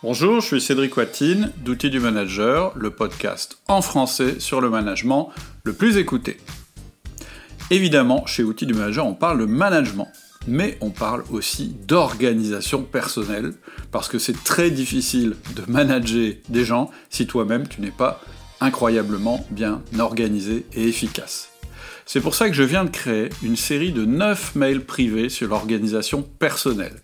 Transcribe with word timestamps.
Bonjour, 0.00 0.40
je 0.40 0.46
suis 0.46 0.60
Cédric 0.60 0.96
Watine 0.96 1.50
d'Outils 1.64 1.90
du 1.90 1.98
Manager, 1.98 2.72
le 2.76 2.90
podcast 2.90 3.58
en 3.66 3.82
français 3.82 4.38
sur 4.38 4.60
le 4.60 4.70
management 4.70 5.30
le 5.64 5.72
plus 5.72 5.96
écouté. 5.96 6.36
Évidemment, 7.72 8.24
chez 8.24 8.44
Outils 8.44 8.64
du 8.64 8.74
Manager, 8.74 9.04
on 9.04 9.14
parle 9.14 9.40
de 9.40 9.46
management, 9.46 10.06
mais 10.46 10.78
on 10.82 10.90
parle 10.90 11.24
aussi 11.32 11.74
d'organisation 11.84 12.84
personnelle, 12.84 13.54
parce 13.90 14.06
que 14.06 14.20
c'est 14.20 14.44
très 14.44 14.70
difficile 14.70 15.34
de 15.56 15.64
manager 15.66 16.34
des 16.48 16.64
gens 16.64 16.92
si 17.10 17.26
toi-même 17.26 17.66
tu 17.66 17.80
n'es 17.80 17.90
pas 17.90 18.20
incroyablement 18.60 19.44
bien 19.50 19.82
organisé 19.98 20.64
et 20.74 20.86
efficace. 20.86 21.50
C'est 22.06 22.20
pour 22.20 22.36
ça 22.36 22.48
que 22.48 22.54
je 22.54 22.62
viens 22.62 22.84
de 22.84 22.90
créer 22.90 23.30
une 23.42 23.56
série 23.56 23.90
de 23.90 24.04
9 24.04 24.54
mails 24.54 24.84
privés 24.84 25.28
sur 25.28 25.48
l'organisation 25.48 26.22
personnelle. 26.22 27.02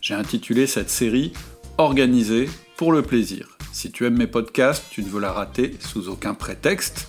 J'ai 0.00 0.14
intitulé 0.14 0.66
cette 0.66 0.90
série 0.90 1.32
organisé 1.78 2.48
pour 2.76 2.92
le 2.92 3.02
plaisir. 3.02 3.56
Si 3.72 3.90
tu 3.90 4.06
aimes 4.06 4.18
mes 4.18 4.26
podcasts, 4.26 4.84
tu 4.90 5.02
ne 5.02 5.08
veux 5.08 5.20
la 5.20 5.32
rater 5.32 5.76
sous 5.80 6.08
aucun 6.08 6.34
prétexte, 6.34 7.08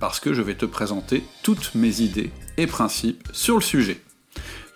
parce 0.00 0.20
que 0.20 0.32
je 0.32 0.42
vais 0.42 0.54
te 0.54 0.66
présenter 0.66 1.22
toutes 1.42 1.74
mes 1.74 2.00
idées 2.00 2.30
et 2.56 2.66
principes 2.66 3.28
sur 3.32 3.56
le 3.56 3.62
sujet. 3.62 4.00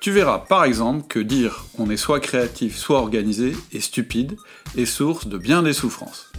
Tu 0.00 0.10
verras 0.10 0.38
par 0.38 0.64
exemple 0.64 1.06
que 1.06 1.20
dire 1.20 1.64
on 1.78 1.88
est 1.88 1.96
soit 1.96 2.20
créatif, 2.20 2.76
soit 2.76 2.98
organisé 2.98 3.54
est 3.72 3.80
stupide 3.80 4.36
et 4.76 4.84
source 4.84 5.26
de 5.28 5.38
bien 5.38 5.62
des 5.62 5.72
souffrances. 5.72 6.32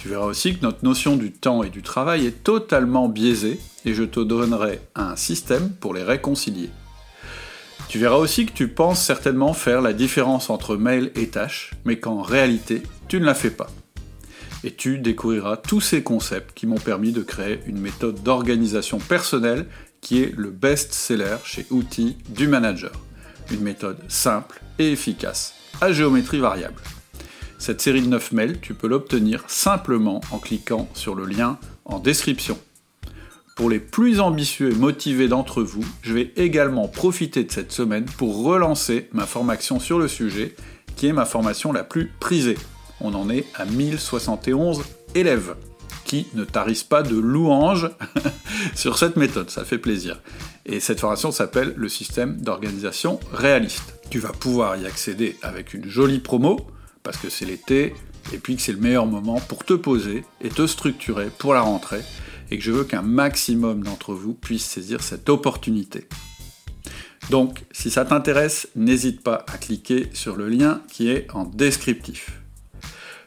Tu 0.00 0.08
verras 0.08 0.26
aussi 0.26 0.56
que 0.56 0.62
notre 0.62 0.84
notion 0.84 1.16
du 1.16 1.32
temps 1.32 1.62
et 1.62 1.70
du 1.70 1.82
travail 1.82 2.26
est 2.26 2.42
totalement 2.42 3.08
biaisée 3.08 3.60
et 3.84 3.94
je 3.94 4.02
te 4.02 4.20
donnerai 4.20 4.80
un 4.94 5.16
système 5.16 5.70
pour 5.70 5.94
les 5.94 6.02
réconcilier. 6.02 6.70
Tu 7.88 7.98
verras 7.98 8.16
aussi 8.16 8.46
que 8.46 8.52
tu 8.52 8.68
penses 8.68 9.02
certainement 9.02 9.52
faire 9.52 9.80
la 9.80 9.92
différence 9.92 10.50
entre 10.50 10.76
mail 10.76 11.12
et 11.14 11.28
tâche, 11.28 11.72
mais 11.84 11.98
qu'en 11.98 12.20
réalité, 12.20 12.82
tu 13.08 13.20
ne 13.20 13.24
la 13.24 13.34
fais 13.34 13.50
pas. 13.50 13.68
Et 14.64 14.72
tu 14.72 14.98
découvriras 14.98 15.56
tous 15.56 15.80
ces 15.80 16.02
concepts 16.02 16.52
qui 16.54 16.66
m'ont 16.66 16.78
permis 16.78 17.12
de 17.12 17.22
créer 17.22 17.60
une 17.66 17.78
méthode 17.78 18.22
d'organisation 18.22 18.98
personnelle 18.98 19.66
qui 20.00 20.22
est 20.22 20.34
le 20.36 20.50
best-seller 20.50 21.36
chez 21.44 21.66
Outils 21.70 22.16
du 22.28 22.48
Manager. 22.48 22.92
Une 23.52 23.60
méthode 23.60 23.98
simple 24.08 24.60
et 24.78 24.90
efficace, 24.90 25.54
à 25.80 25.92
géométrie 25.92 26.40
variable. 26.40 26.82
Cette 27.58 27.80
série 27.80 28.02
de 28.02 28.08
9 28.08 28.32
mails, 28.32 28.60
tu 28.60 28.74
peux 28.74 28.88
l'obtenir 28.88 29.44
simplement 29.46 30.20
en 30.32 30.38
cliquant 30.38 30.88
sur 30.94 31.14
le 31.14 31.24
lien 31.24 31.58
en 31.84 32.00
description. 32.00 32.58
Pour 33.56 33.70
les 33.70 33.80
plus 33.80 34.20
ambitieux 34.20 34.70
et 34.70 34.74
motivés 34.74 35.28
d'entre 35.28 35.62
vous, 35.62 35.84
je 36.02 36.12
vais 36.12 36.30
également 36.36 36.88
profiter 36.88 37.42
de 37.42 37.50
cette 37.50 37.72
semaine 37.72 38.04
pour 38.04 38.44
relancer 38.44 39.08
ma 39.12 39.24
formation 39.24 39.80
sur 39.80 39.98
le 39.98 40.08
sujet, 40.08 40.54
qui 40.94 41.06
est 41.06 41.14
ma 41.14 41.24
formation 41.24 41.72
la 41.72 41.82
plus 41.82 42.12
prisée. 42.20 42.58
On 43.00 43.14
en 43.14 43.30
est 43.30 43.46
à 43.54 43.64
1071 43.64 44.82
élèves 45.14 45.56
qui 46.04 46.26
ne 46.34 46.44
tarissent 46.44 46.84
pas 46.84 47.02
de 47.02 47.16
louanges 47.16 47.88
sur 48.74 48.98
cette 48.98 49.16
méthode, 49.16 49.48
ça 49.48 49.64
fait 49.64 49.78
plaisir. 49.78 50.20
Et 50.66 50.78
cette 50.78 51.00
formation 51.00 51.32
s'appelle 51.32 51.72
le 51.78 51.88
système 51.88 52.36
d'organisation 52.42 53.18
réaliste. 53.32 53.94
Tu 54.10 54.18
vas 54.18 54.32
pouvoir 54.32 54.76
y 54.76 54.84
accéder 54.84 55.38
avec 55.40 55.72
une 55.72 55.88
jolie 55.88 56.20
promo, 56.20 56.60
parce 57.02 57.16
que 57.16 57.30
c'est 57.30 57.46
l'été, 57.46 57.94
et 58.34 58.38
puis 58.38 58.56
que 58.56 58.60
c'est 58.60 58.72
le 58.72 58.80
meilleur 58.80 59.06
moment 59.06 59.40
pour 59.40 59.64
te 59.64 59.72
poser 59.72 60.24
et 60.42 60.50
te 60.50 60.66
structurer 60.66 61.30
pour 61.38 61.54
la 61.54 61.62
rentrée 61.62 62.02
et 62.50 62.58
que 62.58 62.64
je 62.64 62.72
veux 62.72 62.84
qu'un 62.84 63.02
maximum 63.02 63.82
d'entre 63.82 64.14
vous 64.14 64.34
puissent 64.34 64.66
saisir 64.66 65.02
cette 65.02 65.28
opportunité. 65.28 66.08
Donc, 67.30 67.64
si 67.72 67.90
ça 67.90 68.04
t'intéresse, 68.04 68.68
n'hésite 68.76 69.22
pas 69.22 69.44
à 69.48 69.58
cliquer 69.58 70.08
sur 70.12 70.36
le 70.36 70.48
lien 70.48 70.82
qui 70.88 71.08
est 71.08 71.26
en 71.32 71.44
descriptif. 71.44 72.40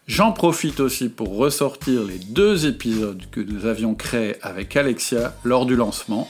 J'en 0.08 0.31
profite 0.31 0.80
aussi 0.80 1.09
pour 1.09 1.36
ressortir 1.36 2.03
les 2.03 2.17
deux 2.17 2.66
épisodes 2.66 3.23
que 3.30 3.42
nous 3.42 3.66
avions 3.66 3.94
créés 3.94 4.38
avec 4.42 4.76
Alexia 4.76 5.36
lors 5.44 5.66
du 5.66 5.76
lancement. 5.76 6.28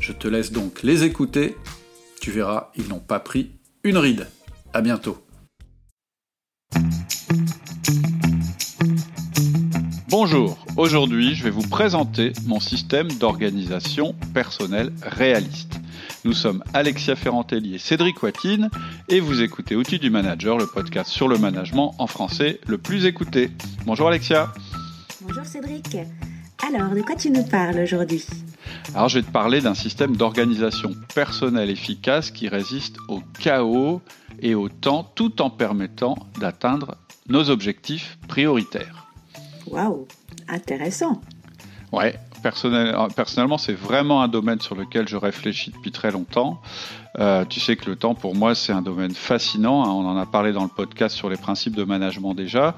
Je 0.00 0.12
te 0.12 0.26
laisse 0.26 0.50
donc 0.50 0.82
les 0.82 1.04
écouter. 1.04 1.56
Tu 2.20 2.32
verras, 2.32 2.72
ils 2.76 2.88
n'ont 2.88 2.98
pas 2.98 3.20
pris 3.20 3.52
une 3.84 3.98
ride. 3.98 4.26
À 4.72 4.80
bientôt. 4.80 5.18
Bonjour, 10.08 10.61
aujourd'hui 10.76 11.34
je 11.34 11.44
vais 11.44 11.50
vous 11.50 11.66
présenter 11.68 12.32
mon 12.46 12.60
système 12.60 13.10
d'organisation 13.12 14.14
personnelle 14.34 14.92
réaliste. 15.02 15.80
Nous 16.24 16.32
sommes 16.32 16.62
Alexia 16.72 17.16
Ferrantelli 17.16 17.74
et 17.74 17.78
Cédric 17.78 18.22
Watine 18.22 18.70
et 19.08 19.20
vous 19.20 19.42
écoutez 19.42 19.76
Outils 19.76 19.98
du 19.98 20.10
Manager, 20.10 20.56
le 20.56 20.66
podcast 20.66 21.10
sur 21.10 21.28
le 21.28 21.38
management 21.38 21.94
en 21.98 22.06
français 22.06 22.60
le 22.66 22.78
plus 22.78 23.06
écouté. 23.06 23.50
Bonjour 23.84 24.08
Alexia. 24.08 24.52
Bonjour 25.20 25.44
Cédric. 25.44 25.96
Alors, 26.66 26.90
de 26.90 27.00
quoi 27.00 27.16
tu 27.16 27.30
nous 27.30 27.42
parles 27.42 27.80
aujourd'hui? 27.80 28.24
Alors, 28.94 29.08
je 29.08 29.18
vais 29.18 29.26
te 29.26 29.32
parler 29.32 29.60
d'un 29.60 29.74
système 29.74 30.16
d'organisation 30.16 30.92
personnelle 31.12 31.70
efficace 31.70 32.30
qui 32.30 32.48
résiste 32.48 32.96
au 33.08 33.20
chaos 33.40 34.00
et 34.40 34.54
au 34.54 34.68
temps 34.68 35.10
tout 35.14 35.42
en 35.42 35.50
permettant 35.50 36.16
d'atteindre 36.38 36.96
nos 37.28 37.50
objectifs 37.50 38.18
prioritaires. 38.28 39.08
Waouh, 39.66 40.06
intéressant. 40.48 41.20
Ouais, 41.92 42.18
personnellement, 42.42 43.58
c'est 43.58 43.74
vraiment 43.74 44.22
un 44.22 44.28
domaine 44.28 44.60
sur 44.60 44.74
lequel 44.74 45.06
je 45.08 45.16
réfléchis 45.16 45.70
depuis 45.70 45.92
très 45.92 46.10
longtemps. 46.10 46.60
Euh, 47.18 47.44
tu 47.44 47.60
sais 47.60 47.76
que 47.76 47.88
le 47.88 47.96
temps, 47.96 48.14
pour 48.14 48.34
moi, 48.34 48.54
c'est 48.54 48.72
un 48.72 48.80
domaine 48.80 49.12
fascinant. 49.12 49.84
Hein. 49.84 49.90
On 49.90 50.06
en 50.06 50.16
a 50.16 50.24
parlé 50.24 50.52
dans 50.52 50.62
le 50.62 50.70
podcast 50.70 51.14
sur 51.14 51.28
les 51.28 51.36
principes 51.36 51.76
de 51.76 51.84
management 51.84 52.34
déjà. 52.34 52.76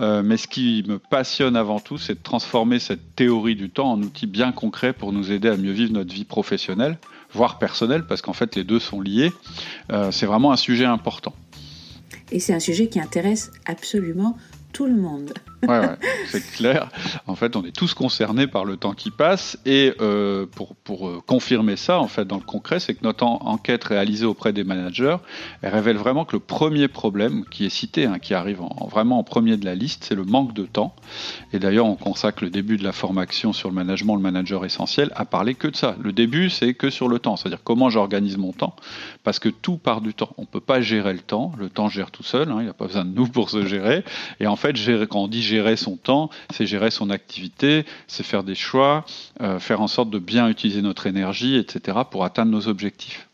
Euh, 0.00 0.22
mais 0.22 0.36
ce 0.36 0.46
qui 0.46 0.84
me 0.86 0.98
passionne 0.98 1.56
avant 1.56 1.80
tout, 1.80 1.96
c'est 1.96 2.14
de 2.14 2.22
transformer 2.22 2.78
cette 2.78 3.16
théorie 3.16 3.56
du 3.56 3.70
temps 3.70 3.92
en 3.92 4.02
outil 4.02 4.26
bien 4.26 4.52
concret 4.52 4.92
pour 4.92 5.12
nous 5.12 5.32
aider 5.32 5.48
à 5.48 5.56
mieux 5.56 5.72
vivre 5.72 5.94
notre 5.94 6.12
vie 6.12 6.24
professionnelle, 6.24 6.98
voire 7.32 7.58
personnelle, 7.58 8.06
parce 8.06 8.20
qu'en 8.20 8.34
fait, 8.34 8.54
les 8.56 8.64
deux 8.64 8.78
sont 8.78 9.00
liés. 9.00 9.32
Euh, 9.90 10.10
c'est 10.10 10.26
vraiment 10.26 10.52
un 10.52 10.56
sujet 10.56 10.84
important. 10.84 11.34
Et 12.30 12.38
c'est 12.38 12.52
un 12.52 12.60
sujet 12.60 12.88
qui 12.88 13.00
intéresse 13.00 13.50
absolument 13.64 14.36
tout 14.72 14.84
le 14.84 14.96
monde. 14.96 15.32
Ouais, 15.68 15.96
c'est 16.26 16.44
clair. 16.52 16.88
En 17.26 17.34
fait, 17.34 17.56
on 17.56 17.64
est 17.64 17.74
tous 17.74 17.94
concernés 17.94 18.46
par 18.46 18.64
le 18.64 18.76
temps 18.76 18.92
qui 18.92 19.10
passe. 19.10 19.58
Et 19.66 19.92
euh, 20.00 20.46
pour, 20.46 20.74
pour 20.76 21.08
euh, 21.08 21.20
confirmer 21.26 21.76
ça, 21.76 21.98
en 22.00 22.08
fait, 22.08 22.24
dans 22.24 22.36
le 22.36 22.42
concret, 22.42 22.80
c'est 22.80 22.94
que 22.94 23.04
notre 23.04 23.24
enquête 23.24 23.84
réalisée 23.84 24.26
auprès 24.26 24.52
des 24.52 24.64
managers, 24.64 25.16
elle 25.62 25.72
révèle 25.72 25.96
vraiment 25.96 26.24
que 26.24 26.36
le 26.36 26.40
premier 26.40 26.88
problème 26.88 27.44
qui 27.50 27.66
est 27.66 27.70
cité, 27.70 28.06
hein, 28.06 28.18
qui 28.18 28.34
arrive 28.34 28.62
en, 28.62 28.88
vraiment 28.90 29.18
en 29.18 29.24
premier 29.24 29.56
de 29.56 29.64
la 29.64 29.74
liste, 29.74 30.04
c'est 30.04 30.14
le 30.14 30.24
manque 30.24 30.54
de 30.54 30.64
temps. 30.64 30.94
Et 31.52 31.58
d'ailleurs, 31.58 31.86
on 31.86 31.96
consacre 31.96 32.44
le 32.44 32.50
début 32.50 32.76
de 32.76 32.84
la 32.84 32.92
formation 32.92 33.52
sur 33.52 33.68
le 33.68 33.74
management, 33.74 34.16
le 34.16 34.22
manager 34.22 34.64
essentiel, 34.64 35.10
à 35.14 35.24
parler 35.24 35.54
que 35.54 35.68
de 35.68 35.76
ça. 35.76 35.96
Le 36.00 36.12
début, 36.12 36.50
c'est 36.50 36.74
que 36.74 36.90
sur 36.90 37.08
le 37.08 37.18
temps, 37.18 37.36
c'est-à-dire 37.36 37.62
comment 37.62 37.90
j'organise 37.90 38.36
mon 38.36 38.52
temps, 38.52 38.74
parce 39.24 39.38
que 39.38 39.48
tout 39.48 39.76
part 39.76 40.00
du 40.00 40.14
temps. 40.14 40.30
On 40.38 40.44
peut 40.44 40.60
pas 40.60 40.80
gérer 40.80 41.12
le 41.12 41.20
temps. 41.20 41.52
Le 41.58 41.68
temps 41.68 41.88
gère 41.88 42.10
tout 42.10 42.22
seul. 42.22 42.50
Hein, 42.50 42.56
il 42.60 42.64
n'y 42.64 42.70
a 42.70 42.74
pas 42.74 42.86
besoin 42.86 43.04
de 43.04 43.14
nous 43.14 43.26
pour 43.26 43.50
se 43.50 43.66
gérer. 43.66 44.04
Et 44.38 44.46
en 44.46 44.56
fait, 44.56 44.76
quand 45.08 45.24
on 45.24 45.28
dit 45.28 45.42
gérer 45.50 45.76
son 45.76 45.96
temps, 45.96 46.30
c'est 46.54 46.66
gérer 46.66 46.90
son 46.90 47.10
activité, 47.10 47.84
c'est 48.06 48.22
faire 48.22 48.44
des 48.44 48.54
choix, 48.54 49.04
euh, 49.40 49.58
faire 49.58 49.80
en 49.80 49.88
sorte 49.88 50.10
de 50.10 50.18
bien 50.18 50.48
utiliser 50.48 50.80
notre 50.80 51.06
énergie, 51.06 51.56
etc., 51.56 51.98
pour 52.10 52.24
atteindre 52.24 52.52
nos 52.52 52.68
objectifs. 52.68 53.26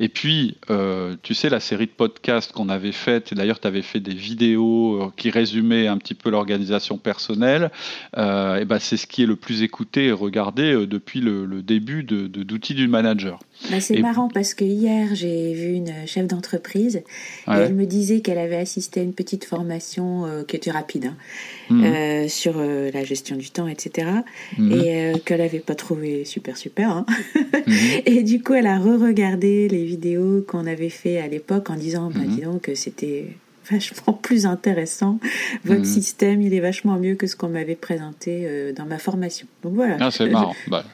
Et 0.00 0.08
puis, 0.08 0.56
euh, 0.70 1.16
tu 1.22 1.34
sais, 1.34 1.50
la 1.50 1.60
série 1.60 1.86
de 1.86 1.90
podcasts 1.90 2.52
qu'on 2.52 2.68
avait 2.68 2.92
faite, 2.92 3.32
et 3.32 3.34
d'ailleurs, 3.34 3.60
tu 3.60 3.66
avais 3.66 3.82
fait 3.82 4.00
des 4.00 4.14
vidéos 4.14 5.02
euh, 5.02 5.12
qui 5.16 5.30
résumaient 5.30 5.88
un 5.88 5.98
petit 5.98 6.14
peu 6.14 6.30
l'organisation 6.30 6.96
personnelle, 6.96 7.70
et 8.16 8.64
ben, 8.64 8.78
c'est 8.78 8.96
ce 8.96 9.06
qui 9.06 9.22
est 9.24 9.26
le 9.26 9.36
plus 9.36 9.62
écouté 9.62 10.06
et 10.06 10.12
regardé 10.12 10.86
depuis 10.86 11.20
le, 11.20 11.62
début 11.62 12.02
d'outils 12.02 12.28
de, 12.30 12.42
d'outils 12.44 12.74
du 12.74 12.88
manager. 12.88 13.40
Bah, 13.70 13.80
c'est 13.80 13.98
marrant 13.98 14.28
parce 14.28 14.54
que 14.54 14.64
hier, 14.64 15.14
j'ai 15.14 15.52
vu 15.52 15.72
une 15.72 15.92
chef 16.06 16.26
d'entreprise 16.26 16.96
et 16.96 17.50
elle 17.50 17.74
me 17.74 17.86
disait 17.86 18.20
qu'elle 18.20 18.38
avait 18.38 18.56
assisté 18.56 19.00
à 19.00 19.02
une 19.02 19.12
petite 19.12 19.44
formation 19.44 20.26
euh, 20.26 20.44
qui 20.44 20.56
était 20.56 20.70
rapide 20.70 21.06
hein, 21.06 21.16
mhm. 21.70 21.84
euh, 21.84 22.28
sur 22.28 22.54
euh, 22.56 22.90
la 22.92 23.04
gestion 23.04 23.36
du 23.36 23.50
temps, 23.50 23.66
etc. 23.66 24.08
Mhm. 24.58 24.72
Et 24.72 25.12
qu'elle 25.24 25.40
n'avait 25.40 25.58
pas 25.58 25.74
trouvé 25.74 26.24
super, 26.24 26.56
super. 26.56 26.90
Hein. 26.90 27.06
Mhm. 27.34 27.74
et 28.06 28.22
du 28.22 28.42
coup, 28.42 28.54
elle 28.54 28.66
a 28.66 28.78
re-regardé 28.78 29.68
les 29.68 29.84
vidéos 29.84 30.44
qu'on 30.46 30.66
avait 30.66 30.90
fait 30.90 31.18
à 31.18 31.26
l'époque 31.26 31.68
en 31.70 31.76
disant, 31.76 32.10
bah, 32.14 32.20
dis 32.26 32.42
donc, 32.42 32.62
que 32.62 32.74
c'était 32.74 33.26
vachement 33.72 34.12
plus 34.12 34.46
intéressant. 34.46 35.18
Votre 35.64 35.80
mhm. 35.80 35.84
système, 35.84 36.42
il 36.42 36.54
est 36.54 36.60
vachement 36.60 36.98
mieux 36.98 37.14
que 37.14 37.26
ce 37.26 37.36
qu'on 37.36 37.48
m'avait 37.48 37.76
présenté 37.76 38.42
euh, 38.44 38.72
dans 38.72 38.86
ma 38.86 38.98
formation. 38.98 39.46
Donc 39.62 39.74
voilà. 39.74 39.96
Ah, 40.00 40.10
c'est 40.10 40.28
marrant. 40.28 40.54
Bah, 40.68 40.84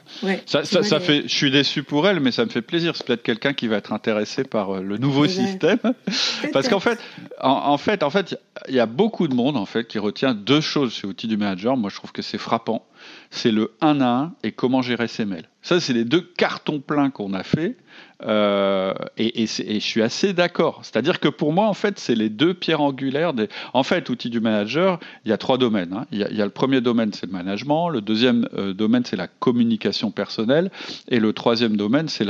ça, 0.45 0.63
ça, 0.63 0.99
fait, 0.99 1.23
je 1.23 1.35
suis 1.35 1.51
déçu 1.51 1.83
pour 1.83 2.07
elle, 2.07 2.19
mais 2.19 2.31
ça 2.31 2.45
me 2.45 2.49
fait 2.49 2.61
plaisir. 2.61 2.95
C'est 2.95 3.05
peut-être 3.05 3.23
quelqu'un 3.23 3.53
qui 3.53 3.67
va 3.67 3.77
être 3.77 3.91
intéressé 3.91 4.43
par 4.43 4.75
euh, 4.75 4.81
le 4.81 4.97
nouveau 4.97 5.27
système. 5.27 5.79
Parce 6.53 6.69
qu'en 6.69 6.79
fait, 6.79 6.99
en, 7.41 7.77
fait, 7.77 8.03
en 8.03 8.09
fait, 8.09 8.39
il 8.69 8.75
y 8.75 8.79
a 8.79 8.85
beaucoup 8.85 9.27
de 9.27 9.35
monde 9.35 9.57
en 9.57 9.65
fait 9.65 9.85
qui 9.85 9.99
retient 9.99 10.33
deux 10.33 10.61
choses 10.61 10.93
chez 10.93 11.07
Outils 11.07 11.27
du 11.27 11.37
Manager. 11.37 11.75
Moi, 11.75 11.89
je 11.89 11.95
trouve 11.95 12.11
que 12.11 12.21
c'est 12.21 12.37
frappant. 12.37 12.85
C'est 13.31 13.51
le 13.51 13.73
1 13.81 14.01
à 14.01 14.07
1 14.07 14.33
et 14.43 14.51
comment 14.51 14.81
gérer 14.81 15.07
ses 15.07 15.25
mails. 15.25 15.49
Ça, 15.61 15.79
c'est 15.79 15.93
les 15.93 16.05
deux 16.05 16.21
cartons 16.21 16.79
pleins 16.79 17.09
qu'on 17.09 17.33
a 17.33 17.43
fait. 17.43 17.75
Euh, 18.23 18.93
et, 19.17 19.45
je 19.45 19.79
suis 19.79 20.01
assez 20.01 20.33
d'accord. 20.33 20.79
C'est-à-dire 20.83 21.19
que 21.19 21.27
pour 21.27 21.53
moi, 21.53 21.67
en 21.67 21.73
fait, 21.73 21.99
c'est 21.99 22.15
les 22.15 22.29
deux 22.29 22.53
pierres 22.53 22.81
angulaires. 22.81 23.33
Des... 23.33 23.49
En 23.73 23.83
fait, 23.83 24.09
outil 24.09 24.29
du 24.29 24.39
manager, 24.39 24.99
il 25.25 25.29
y 25.29 25.33
a 25.33 25.37
trois 25.37 25.57
domaines. 25.57 25.93
Hein. 25.93 26.05
Il, 26.11 26.19
y 26.19 26.41
a, 26.41 26.45
le 26.45 26.51
premier 26.51 26.81
domaine, 26.81 27.11
c'est 27.13 27.25
le 27.25 27.31
management. 27.31 27.89
Le 27.89 28.01
deuxième 28.01 28.47
euh, 28.53 28.73
domaine, 28.73 29.03
c'est 29.05 29.17
la 29.17 29.27
communication 29.27 30.11
personnelle. 30.11 30.71
Et 31.09 31.19
le 31.19 31.33
troisième 31.33 31.75
domaine, 31.75 32.07
c'est 32.07 32.25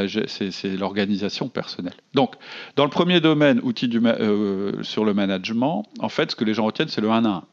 l'organisation 0.77 1.49
personnelle. 1.49 1.95
Donc, 2.13 2.33
dans 2.75 2.83
le 2.83 2.89
premier 2.89 3.21
domaine, 3.21 3.59
outil 3.63 3.89
euh, 3.95 4.83
sur 4.83 5.05
le 5.05 5.13
management, 5.13 5.85
en 5.99 6.09
fait, 6.09 6.31
ce 6.31 6.35
que 6.35 6.43
les 6.45 6.53
gens 6.53 6.65
retiennent, 6.65 6.89
c'est 6.89 7.01
le 7.01 7.11
1 7.11 7.25
à 7.25 7.29
1. 7.29 7.43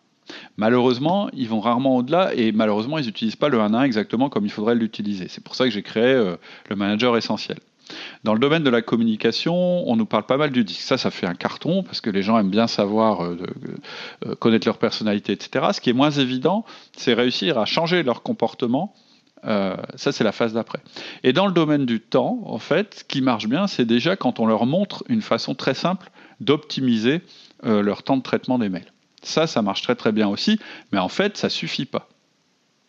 Malheureusement, 0.56 1.28
ils 1.34 1.48
vont 1.48 1.60
rarement 1.60 1.96
au-delà 1.96 2.32
et 2.34 2.52
malheureusement, 2.52 2.96
ils 2.96 3.06
n'utilisent 3.06 3.36
pas 3.36 3.48
le 3.48 3.60
1 3.60 3.74
à 3.74 3.78
1 3.80 3.82
exactement 3.82 4.30
comme 4.30 4.46
il 4.46 4.52
faudrait 4.52 4.76
l'utiliser. 4.76 5.26
C'est 5.28 5.42
pour 5.42 5.54
ça 5.56 5.64
que 5.64 5.70
j'ai 5.70 5.82
créé 5.82 6.14
le 6.14 6.76
manager 6.76 7.16
essentiel. 7.16 7.58
Dans 8.24 8.34
le 8.34 8.38
domaine 8.38 8.62
de 8.62 8.70
la 8.70 8.82
communication, 8.82 9.88
on 9.88 9.96
nous 9.96 10.06
parle 10.06 10.24
pas 10.24 10.36
mal 10.36 10.50
du 10.50 10.62
disque. 10.62 10.82
Ça, 10.82 10.96
ça 10.96 11.10
fait 11.10 11.26
un 11.26 11.34
carton 11.34 11.82
parce 11.82 12.00
que 12.00 12.08
les 12.08 12.22
gens 12.22 12.38
aiment 12.38 12.50
bien 12.50 12.68
savoir, 12.68 13.24
euh, 13.24 13.36
euh, 14.26 14.34
connaître 14.36 14.66
leur 14.66 14.78
personnalité, 14.78 15.32
etc. 15.32 15.66
Ce 15.72 15.80
qui 15.80 15.90
est 15.90 15.94
moins 15.94 16.12
évident, 16.12 16.64
c'est 16.96 17.14
réussir 17.14 17.58
à 17.58 17.64
changer 17.64 18.04
leur 18.04 18.22
comportement. 18.22 18.94
Euh, 19.44 19.76
ça, 19.96 20.12
c'est 20.12 20.22
la 20.22 20.30
phase 20.30 20.52
d'après. 20.52 20.78
Et 21.24 21.32
dans 21.32 21.46
le 21.46 21.52
domaine 21.52 21.84
du 21.84 21.98
temps, 21.98 22.42
en 22.44 22.58
fait, 22.58 22.94
ce 23.00 23.04
qui 23.04 23.22
marche 23.22 23.48
bien, 23.48 23.66
c'est 23.66 23.84
déjà 23.84 24.14
quand 24.14 24.38
on 24.38 24.46
leur 24.46 24.66
montre 24.66 25.02
une 25.08 25.22
façon 25.22 25.56
très 25.56 25.74
simple 25.74 26.10
d'optimiser 26.40 27.22
leur 27.64 28.02
temps 28.02 28.16
de 28.16 28.22
traitement 28.22 28.58
des 28.58 28.68
mails. 28.68 28.92
Ça, 29.22 29.46
ça 29.46 29.62
marche 29.62 29.82
très 29.82 29.94
très 29.94 30.10
bien 30.10 30.26
aussi, 30.26 30.58
mais 30.90 30.98
en 30.98 31.08
fait, 31.08 31.36
ça 31.36 31.48
suffit 31.48 31.84
pas. 31.84 32.08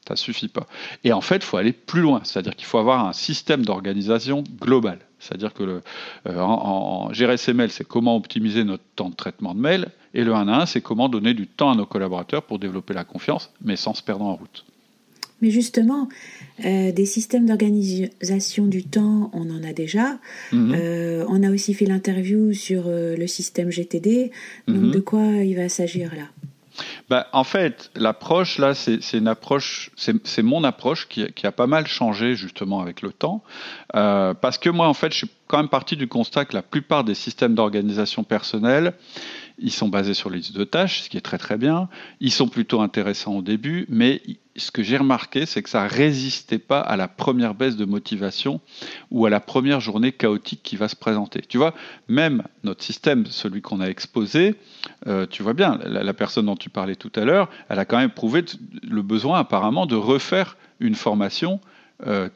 Ça 0.07 0.15
suffit 0.15 0.49
pas. 0.49 0.67
Et 1.03 1.13
en 1.13 1.21
fait, 1.21 1.37
il 1.37 1.43
faut 1.43 1.57
aller 1.57 1.71
plus 1.71 2.01
loin. 2.01 2.21
C'est-à-dire 2.23 2.55
qu'il 2.55 2.65
faut 2.65 2.77
avoir 2.77 3.05
un 3.05 3.13
système 3.13 3.63
d'organisation 3.63 4.43
global. 4.59 4.99
C'est-à-dire 5.19 5.53
que 5.53 5.63
le, 5.63 5.81
euh, 6.27 6.39
en, 6.39 7.13
gérer 7.13 7.37
ses 7.37 7.53
mails, 7.53 7.71
c'est 7.71 7.87
comment 7.87 8.17
optimiser 8.17 8.65
notre 8.65 8.83
temps 8.95 9.09
de 9.09 9.15
traitement 9.15 9.55
de 9.55 9.59
mails. 9.59 9.87
Et 10.13 10.23
le 10.23 10.33
1 10.33 10.47
à 10.49 10.61
1, 10.63 10.65
c'est 10.65 10.81
comment 10.81 11.07
donner 11.07 11.33
du 11.33 11.47
temps 11.47 11.71
à 11.71 11.75
nos 11.75 11.85
collaborateurs 11.85 12.43
pour 12.43 12.59
développer 12.59 12.93
la 12.93 13.05
confiance, 13.05 13.51
mais 13.63 13.77
sans 13.77 13.93
se 13.93 14.03
perdre 14.03 14.25
en 14.25 14.35
route. 14.35 14.65
Mais 15.41 15.49
justement, 15.49 16.09
euh, 16.65 16.91
des 16.91 17.05
systèmes 17.05 17.45
d'organisation 17.45 18.67
du 18.67 18.83
temps, 18.83 19.31
on 19.33 19.49
en 19.49 19.63
a 19.63 19.73
déjà. 19.73 20.19
Mhm. 20.51 20.75
Euh, 20.75 21.25
on 21.29 21.43
a 21.43 21.51
aussi 21.51 21.73
fait 21.73 21.85
l'interview 21.85 22.53
sur 22.53 22.83
le 22.87 23.27
système 23.27 23.69
GTD. 23.69 24.31
Donc, 24.67 24.77
mhm. 24.77 24.91
de 24.91 24.99
quoi 24.99 25.21
il 25.21 25.55
va 25.55 25.69
s'agir 25.69 26.13
là? 26.15 26.27
Bah, 27.09 27.27
en 27.31 27.43
fait, 27.43 27.91
l'approche 27.95 28.57
là, 28.57 28.73
c'est 28.73 28.99
une 29.13 29.27
approche, 29.27 29.91
c'est 29.95 30.43
mon 30.43 30.63
approche 30.63 31.07
qui, 31.07 31.31
qui, 31.33 31.47
a 31.47 31.51
pas 31.51 31.67
mal 31.67 31.87
changé 31.87 32.35
justement 32.35 32.81
avec 32.81 33.01
le 33.01 33.11
temps, 33.11 33.43
euh, 33.95 34.33
parce 34.33 34.57
que 34.57 34.69
moi, 34.69 34.87
en 34.87 34.93
fait, 34.93 35.11
je 35.11 35.17
suis 35.19 35.29
quand 35.47 35.57
même 35.57 35.69
parti 35.69 35.95
du 35.95 36.07
constat 36.07 36.45
que 36.45 36.55
la 36.55 36.61
plupart 36.61 37.03
des 37.03 37.13
systèmes 37.13 37.55
d'organisation 37.55 38.23
personnelle, 38.23 38.93
ils 39.57 39.71
sont 39.71 39.89
basés 39.89 40.13
sur 40.13 40.29
les 40.29 40.37
listes 40.37 40.55
de 40.55 40.63
tâches, 40.63 41.01
ce 41.01 41.09
qui 41.09 41.17
est 41.17 41.21
très 41.21 41.37
très 41.37 41.57
bien. 41.57 41.89
Ils 42.19 42.31
sont 42.31 42.47
plutôt 42.47 42.81
intéressants 42.81 43.37
au 43.37 43.41
début, 43.41 43.85
mais 43.89 44.21
ce 44.55 44.71
que 44.71 44.83
j'ai 44.83 44.97
remarqué, 44.97 45.45
c'est 45.45 45.63
que 45.63 45.69
ça 45.69 45.87
résistait 45.87 46.59
pas 46.59 46.79
à 46.79 46.95
la 46.95 47.07
première 47.07 47.55
baisse 47.55 47.75
de 47.75 47.85
motivation 47.85 48.61
ou 49.09 49.25
à 49.25 49.29
la 49.29 49.39
première 49.39 49.79
journée 49.79 50.11
chaotique 50.11 50.61
qui 50.63 50.75
va 50.75 50.87
se 50.87 50.95
présenter. 50.95 51.41
Tu 51.41 51.57
vois, 51.57 51.73
même 52.07 52.43
notre 52.63 52.83
système, 52.83 53.25
celui 53.25 53.61
qu'on 53.61 53.81
a 53.81 53.87
exposé, 53.87 54.55
euh, 55.07 55.25
tu 55.25 55.43
vois 55.43 55.53
bien, 55.53 55.79
la, 55.85 56.13
personne 56.13 56.45
dont 56.45 56.55
tu 56.55 56.69
parlais 56.69 56.95
tout 56.95 57.11
à 57.15 57.25
l'heure, 57.25 57.49
elle 57.69 57.79
a 57.79 57.85
quand 57.85 57.97
même 57.97 58.11
prouvé 58.11 58.45
le 58.87 59.01
besoin 59.01 59.39
apparemment 59.39 59.85
de 59.85 59.95
refaire 59.95 60.57
une 60.79 60.95
formation 60.95 61.59
euh, 62.07 62.27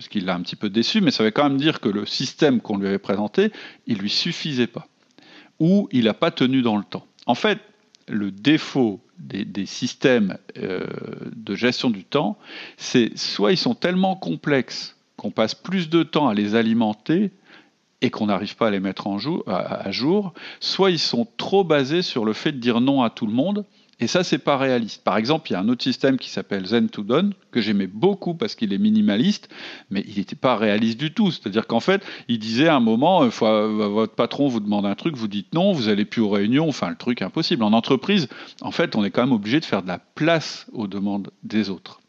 ce 0.00 0.08
qui 0.08 0.20
l'a 0.20 0.34
un 0.34 0.42
petit 0.42 0.56
peu 0.56 0.68
déçu, 0.68 1.00
mais 1.00 1.10
ça 1.10 1.24
veut 1.24 1.30
quand 1.30 1.44
même 1.44 1.56
dire 1.56 1.80
que 1.80 1.88
le 1.88 2.04
système 2.04 2.60
qu'on 2.60 2.76
lui 2.76 2.88
avait 2.88 2.98
présenté, 2.98 3.52
il 3.86 3.98
lui 3.98 4.10
suffisait 4.10 4.66
pas, 4.66 4.86
ou 5.60 5.88
il 5.92 6.04
n'a 6.04 6.14
pas 6.14 6.30
tenu 6.30 6.62
dans 6.62 6.76
le 6.76 6.84
temps. 6.84 7.06
En 7.26 7.34
fait, 7.34 7.58
le 8.08 8.30
défaut 8.30 9.00
des, 9.18 9.66
systèmes 9.66 10.38
euh, 10.56 10.86
de 11.34 11.54
gestion 11.54 11.90
du 11.90 12.04
temps, 12.04 12.38
c'est 12.76 13.16
soit 13.18 13.52
ils 13.52 13.58
sont 13.58 13.74
tellement 13.74 14.16
complexes 14.16 14.96
qu'on 15.16 15.30
passe 15.30 15.54
plus 15.54 15.88
de 15.90 16.02
temps 16.02 16.28
à 16.28 16.34
les 16.34 16.54
alimenter 16.54 17.32
et 18.00 18.10
qu'on 18.10 18.26
n'arrive 18.26 18.54
pas 18.56 18.68
à 18.68 18.70
les 18.70 18.78
mettre 18.80 19.08
à, 19.48 19.90
jour, 19.90 20.32
soit 20.60 20.90
ils 20.90 21.00
sont 21.00 21.26
trop 21.36 21.64
basés 21.64 22.02
sur 22.02 22.24
le 22.24 22.32
fait 22.32 22.52
de 22.52 22.58
dire 22.58 22.80
non 22.80 23.02
à 23.02 23.10
tout 23.10 23.26
le 23.26 23.32
monde 23.32 23.64
et 24.00 24.06
ça, 24.06 24.22
c'est 24.22 24.38
pas 24.38 24.56
réaliste. 24.56 25.02
Par 25.02 25.16
exemple, 25.16 25.50
il 25.50 25.54
y 25.54 25.56
a 25.56 25.60
un 25.60 25.68
autre 25.68 25.82
système 25.82 26.18
qui 26.18 26.30
s'appelle 26.30 26.64
Zen 26.66 26.88
to 26.88 27.02
Done, 27.02 27.34
que 27.50 27.60
j'aimais 27.60 27.88
beaucoup 27.88 28.34
parce 28.34 28.54
qu'il 28.54 28.72
est 28.72 28.78
minimaliste, 28.78 29.48
mais 29.90 30.04
il 30.06 30.18
n'était 30.18 30.36
pas 30.36 30.56
réaliste 30.56 30.98
du 30.98 31.12
tout. 31.12 31.32
C'est-à-dire 31.32 31.66
qu'en 31.66 31.80
fait, 31.80 32.04
il 32.28 32.38
disait 32.38 32.68
à 32.68 32.76
un 32.76 32.80
moment, 32.80 33.24
euh, 33.24 33.30
euh, 33.42 33.88
votre 33.88 34.14
patron 34.14 34.46
vous 34.46 34.60
demande 34.60 34.86
un 34.86 34.94
truc, 34.94 35.16
vous 35.16 35.26
dites 35.26 35.52
non, 35.52 35.72
vous 35.72 35.88
allez 35.88 36.04
plus 36.04 36.22
aux 36.22 36.30
réunions, 36.30 36.68
enfin, 36.68 36.90
le 36.90 36.96
truc 36.96 37.22
impossible. 37.22 37.64
En 37.64 37.72
entreprise, 37.72 38.28
en 38.60 38.70
fait, 38.70 38.94
on 38.94 39.04
est 39.04 39.10
quand 39.10 39.22
même 39.22 39.32
obligé 39.32 39.58
de 39.58 39.64
faire 39.64 39.82
de 39.82 39.88
la 39.88 39.98
place 39.98 40.66
aux 40.72 40.86
demandes 40.86 41.30
des 41.42 41.68
autres. 41.68 42.00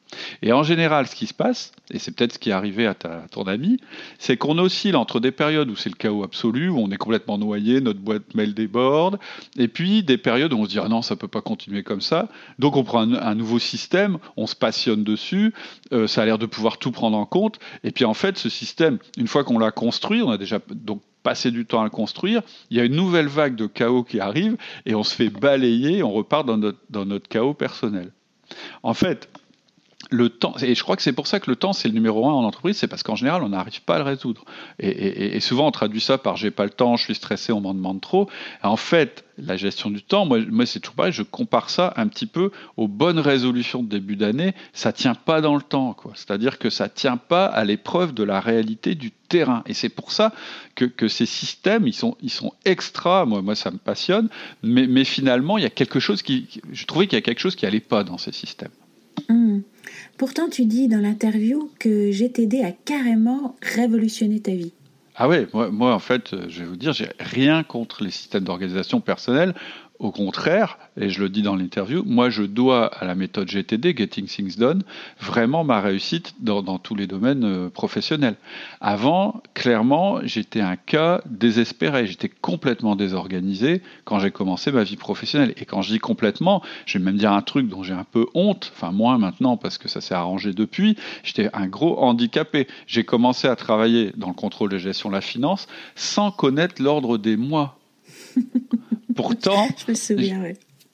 Et 0.42 0.54
en 0.54 0.64
général, 0.64 1.08
ce 1.08 1.16
qui 1.16 1.28
se 1.28 1.34
passe, 1.34 1.72
et 1.92 2.00
c'est 2.00 2.12
peut-être 2.16 2.34
ce 2.34 2.40
qui 2.40 2.50
est 2.50 2.54
arrivé 2.54 2.88
à, 2.88 2.94
ton 2.94 3.44
ami, 3.44 3.80
c'est 4.18 4.38
qu'on 4.38 4.58
oscille 4.58 4.96
entre 4.96 5.20
des 5.20 5.32
périodes 5.32 5.70
où 5.70 5.76
c'est 5.76 5.90
le 5.90 5.96
chaos 5.96 6.24
absolu, 6.24 6.70
où 6.70 6.80
on 6.80 6.90
est 6.92 6.98
complètement 6.98 7.38
noyé, 7.38 7.82
notre 7.82 8.00
boîte 8.00 8.34
mail 8.36 8.54
déborde, 8.54 9.20
et 9.58 9.68
puis 9.68 10.04
des 10.04 10.18
périodes 10.18 10.54
où 10.54 10.58
on 10.58 10.66
se 10.66 10.70
dit 10.70 10.80
ah 10.80 10.88
non, 10.88 11.02
ça 11.02 11.16
peut 11.16 11.28
pas 11.28 11.42
continuer 11.42 11.84
comme 11.84 12.02
ça. 12.02 12.30
Donc 12.58 12.76
on 12.76 12.84
prend 12.84 13.02
un, 13.02 13.36
nouveau 13.36 13.60
système, 13.60 14.18
on 14.38 14.48
se 14.48 14.56
passionne 14.56 15.04
dessus, 15.04 15.54
euh, 15.94 16.08
ça 16.08 16.24
a 16.24 16.26
l'air 16.26 16.38
de 16.38 16.46
pouvoir 16.46 16.78
tout 16.78 16.92
prendre 16.92 17.18
en 17.18 17.26
compte, 17.26 17.60
et 17.84 17.92
puis 17.92 18.06
en 18.06 18.14
fait, 18.14 18.38
ce 18.38 18.50
système, 18.50 18.98
une 19.18 19.28
fois 19.28 19.44
qu'on 19.44 19.60
l'a 19.60 19.72
construit, 19.72 20.22
on 20.22 20.32
a 20.32 20.38
déjà 20.38 20.60
donc 20.74 21.02
passé 21.22 21.52
du 21.52 21.66
temps 21.66 21.82
à 21.82 21.84
le 21.84 21.90
construire, 21.90 22.42
il 22.70 22.78
y 22.78 22.80
a 22.80 22.86
une 22.86 22.96
nouvelle 22.96 23.28
vague 23.28 23.56
de 23.56 23.68
chaos 23.68 24.04
qui 24.04 24.20
arrive, 24.20 24.58
et 24.86 24.96
on 24.96 25.04
se 25.04 25.14
fait 25.14 25.30
balayer, 25.30 26.02
on 26.02 26.12
repart 26.12 26.46
dans 26.46 27.06
notre 27.06 27.28
chaos 27.28 27.54
personnel. 27.54 28.12
En 28.84 28.94
fait, 28.94 29.30
le 30.10 30.30
temps, 30.30 30.56
et 30.62 30.74
je 30.76 30.84
crois 30.84 30.96
que 30.96 31.02
c'est 31.02 31.14
pour 31.14 31.28
ça 31.28 31.40
que 31.40 31.50
le 31.50 31.56
temps 31.56 31.74
c'est 31.74 31.88
le 31.88 31.94
numéro 31.94 32.28
un 32.28 32.34
en 32.34 32.44
entreprise, 32.44 32.78
c'est 32.78 32.88
parce 32.88 33.04
qu'en 33.04 33.16
général 33.16 33.44
on 33.44 33.50
n'arrive 33.50 33.82
pas 33.84 33.96
à 33.96 33.98
le 34.00 34.04
résoudre. 34.04 34.44
Et, 34.80 35.40
souvent 35.40 35.68
on 35.68 35.72
traduit 35.72 36.02
ça 36.02 36.18
par 36.18 36.38
j'ai 36.38 36.52
pas 36.52 36.64
le 36.64 36.70
temps, 36.72 36.98
je 36.98 37.04
suis 37.04 37.16
stressé, 37.16 37.52
on 37.52 37.62
m'en 37.62 37.74
demande 37.74 38.02
trop. 38.02 38.30
En 38.64 38.76
fait, 38.76 39.24
la 39.38 39.58
gestion 39.58 39.90
du 39.90 40.02
temps, 40.02 40.26
moi, 40.26 40.40
moi 40.50 40.66
c'est 40.66 40.80
toujours 40.80 40.96
pareil, 40.96 41.14
je 41.14 41.24
compare 41.24 41.70
ça 41.70 41.94
un 41.96 42.08
petit 42.08 42.26
peu 42.26 42.52
aux 42.78 42.88
bonnes 42.88 43.20
résolutions 43.20 43.84
de 43.84 43.88
début 43.88 44.16
d'année. 44.16 44.54
Ça 44.74 44.92
tient 44.92 45.16
pas 45.16 45.42
dans 45.42 45.56
le 45.56 45.62
temps, 45.62 45.94
quoi. 45.94 46.14
C'est-à-dire 46.16 46.58
que 46.58 46.70
ça 46.70 46.90
tient 46.90 47.18
pas 47.18 47.46
à 47.46 47.64
l'épreuve 47.64 48.14
de 48.14 48.24
la 48.24 48.40
réalité 48.40 48.96
du 48.96 49.12
terrain. 49.12 49.64
Et 49.66 49.74
c'est 49.74 49.90
pour 49.90 50.12
ça 50.12 50.34
que, 50.76 50.86
que, 50.86 51.08
ces 51.08 51.26
systèmes, 51.26 51.88
ils 51.88 51.94
sont, 51.94 52.18
ils 52.22 52.32
sont 52.32 52.54
extra. 52.66 53.26
Moi, 53.26 53.42
moi, 53.42 53.56
ça 53.56 53.72
me 53.72 53.78
passionne. 53.78 54.30
Mais, 54.64 54.88
mais 54.88 55.06
finalement, 55.06 55.58
il 55.58 55.64
y 55.64 55.68
a 55.68 55.70
quelque 55.70 56.00
chose 56.00 56.22
qui, 56.22 56.62
je 56.72 56.86
trouvais 56.86 57.08
qu'il 57.08 57.18
y 57.18 57.20
a 57.20 57.22
quelque 57.22 57.40
chose 57.40 57.56
qui 57.56 57.66
allait 57.66 57.80
pas 57.80 58.04
dans 58.04 58.18
ces 58.18 58.32
systèmes. 58.32 58.72
Mmh. 59.30 59.49
Pourtant, 60.20 60.50
tu 60.50 60.66
dis 60.66 60.90
dans 60.90 61.00
l'interview 61.00 61.72
que 61.80 62.12
GTD 62.12 62.62
a 62.62 62.74
carrément 62.74 63.56
révolutionné 63.62 64.42
ta 64.42 64.52
vie. 64.52 64.74
Ah 65.16 65.30
ouais, 65.30 65.48
moi, 65.54 65.72
moi, 65.72 65.96
en 65.96 66.00
fait, 66.00 66.36
je 66.50 66.60
vais 66.60 66.66
vous 66.66 66.76
dire, 66.76 66.92
j'ai 66.92 67.08
rien 67.22 67.64
contre 67.64 68.04
les 68.04 68.12
systèmes 68.12 68.44
d'organisation 68.44 69.00
personnelle. 69.00 69.56
Au 70.00 70.12
contraire, 70.12 70.78
et 70.96 71.10
je 71.10 71.22
le 71.22 71.28
dis 71.28 71.42
dans 71.42 71.58
l'interview, 71.58 72.04
moi 72.06 72.30
je 72.30 72.44
dois 72.44 72.86
à 72.86 73.04
la 73.04 73.16
méthode 73.16 73.50
GTD, 73.50 73.98
Getting 73.98 74.28
Things 74.28 74.56
Done, 74.56 74.84
vraiment 75.20 75.66
ma 75.66 75.82
réussite 75.82 76.36
dans, 76.40 76.64
tous 76.78 76.96
les 76.96 77.06
domaines 77.06 77.44
euh, 77.44 77.70
professionnels. 77.70 78.38
Avant, 78.80 79.44
clairement, 79.54 80.22
j'étais 80.24 80.62
un 80.62 80.78
cas 80.78 81.20
désespéré, 81.30 82.08
j'étais 82.08 82.30
complètement 82.30 82.96
désorganisé 82.96 83.82
quand 84.06 84.20
j'ai 84.20 84.32
commencé 84.32 84.72
ma 84.72 84.84
vie 84.84 84.96
professionnelle. 84.96 85.54
Et 85.58 85.66
quand 85.66 85.82
je 85.82 85.92
dis 85.92 86.00
complètement, 86.00 86.64
je 86.86 86.98
vais 86.98 87.04
même 87.04 87.18
dire 87.18 87.34
un 87.34 87.42
truc 87.42 87.68
dont 87.68 87.84
j'ai 87.84 87.94
un 87.94 88.06
peu 88.10 88.26
honte, 88.34 88.72
enfin 88.74 88.94
moins 88.94 89.18
maintenant 89.18 89.58
parce 89.58 89.78
que 89.78 89.90
ça 89.90 90.00
s'est 90.00 90.16
arrangé 90.16 90.54
depuis, 90.54 90.96
j'étais 91.24 91.50
un 91.52 91.68
gros 91.68 92.00
handicapé. 92.00 92.70
J'ai 92.88 93.04
commencé 93.04 93.50
à 93.50 93.58
travailler 93.58 94.14
dans 94.16 94.30
le 94.30 94.34
contrôle 94.34 94.70
de 94.70 94.78
gestion 94.78 95.10
de 95.10 95.16
la 95.16 95.22
finance 95.22 95.68
sans 95.96 96.32
connaître 96.32 96.82
l'ordre 96.82 97.18
des 97.18 97.36
mois. 97.36 97.78
Pourtant, 99.22 99.68
je 99.86 99.92
me 99.92 99.96
souviens, 99.96 100.44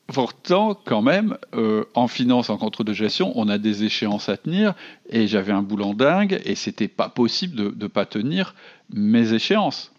Pourtant, 0.08 0.80
quand 0.86 1.02
même, 1.02 1.38
euh, 1.56 1.86
en 1.96 2.08
finance, 2.08 2.52
en 2.52 2.58
contrôle 2.58 2.86
de 2.86 2.94
gestion, 2.94 3.32
on 3.36 3.50
a 3.50 3.58
des 3.58 3.84
échéances 3.84 4.30
à 4.30 4.38
tenir, 4.38 4.76
et 5.10 5.28
j'avais 5.28 5.52
un 5.52 5.64
boulot 5.64 5.96
dingue, 5.96 6.40
et 6.46 6.54
c'était 6.54 6.88
pas 6.88 7.10
possible 7.10 7.56
de 7.56 7.76
ne 7.76 7.88
pas 7.88 8.06
tenir 8.06 8.54
mes 8.94 9.34
échéances. 9.34 9.92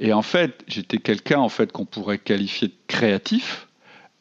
Et 0.00 0.12
en 0.12 0.22
fait, 0.22 0.64
j'étais 0.66 0.98
quelqu'un 0.98 1.38
en 1.38 1.48
fait 1.48 1.70
qu'on 1.70 1.84
pourrait 1.84 2.18
qualifier 2.18 2.68
de 2.68 2.74
créatif, 2.88 3.67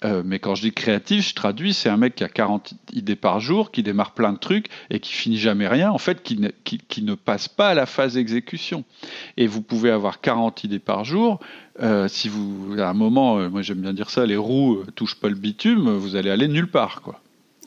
euh, 0.05 0.21
mais 0.23 0.37
quand 0.39 0.53
je 0.53 0.61
dis 0.61 0.71
créatif, 0.71 1.27
je 1.29 1.33
traduis, 1.33 1.73
c'est 1.73 1.89
un 1.89 1.97
mec 1.97 2.15
qui 2.15 2.23
a 2.23 2.29
40 2.29 2.73
idées 2.93 3.15
par 3.15 3.39
jour, 3.39 3.71
qui 3.71 3.81
démarre 3.81 4.11
plein 4.11 4.31
de 4.31 4.37
trucs 4.37 4.67
et 4.89 4.99
qui 4.99 5.11
finit 5.11 5.37
jamais 5.37 5.67
rien, 5.67 5.91
en 5.91 5.97
fait, 5.97 6.21
qui 6.21 6.37
ne, 6.37 7.15
passe 7.15 7.47
pas 7.47 7.69
à 7.69 7.73
la 7.73 7.87
phase 7.87 8.17
exécution. 8.17 8.83
Et 9.37 9.47
vous 9.47 9.61
pouvez 9.61 9.89
avoir 9.89 10.21
40 10.21 10.63
idées 10.63 10.79
par 10.79 11.03
jour, 11.03 11.39
euh, 11.81 12.07
si 12.07 12.29
vous, 12.29 12.75
à 12.77 12.89
un 12.89 12.93
moment, 12.93 13.39
euh, 13.39 13.49
moi 13.49 13.61
j'aime 13.61 13.81
bien 13.81 13.93
dire 13.93 14.09
ça, 14.09 14.25
les 14.25 14.37
roues 14.37 14.83
touchent 14.95 15.19
pas 15.19 15.29
le 15.29 15.35
bitume, 15.35 15.89
vous 15.89 16.15
allez 16.15 16.29
aller 16.29 16.47
nulle 16.47 16.69
part, 16.69 17.01
quoi. 17.01 17.19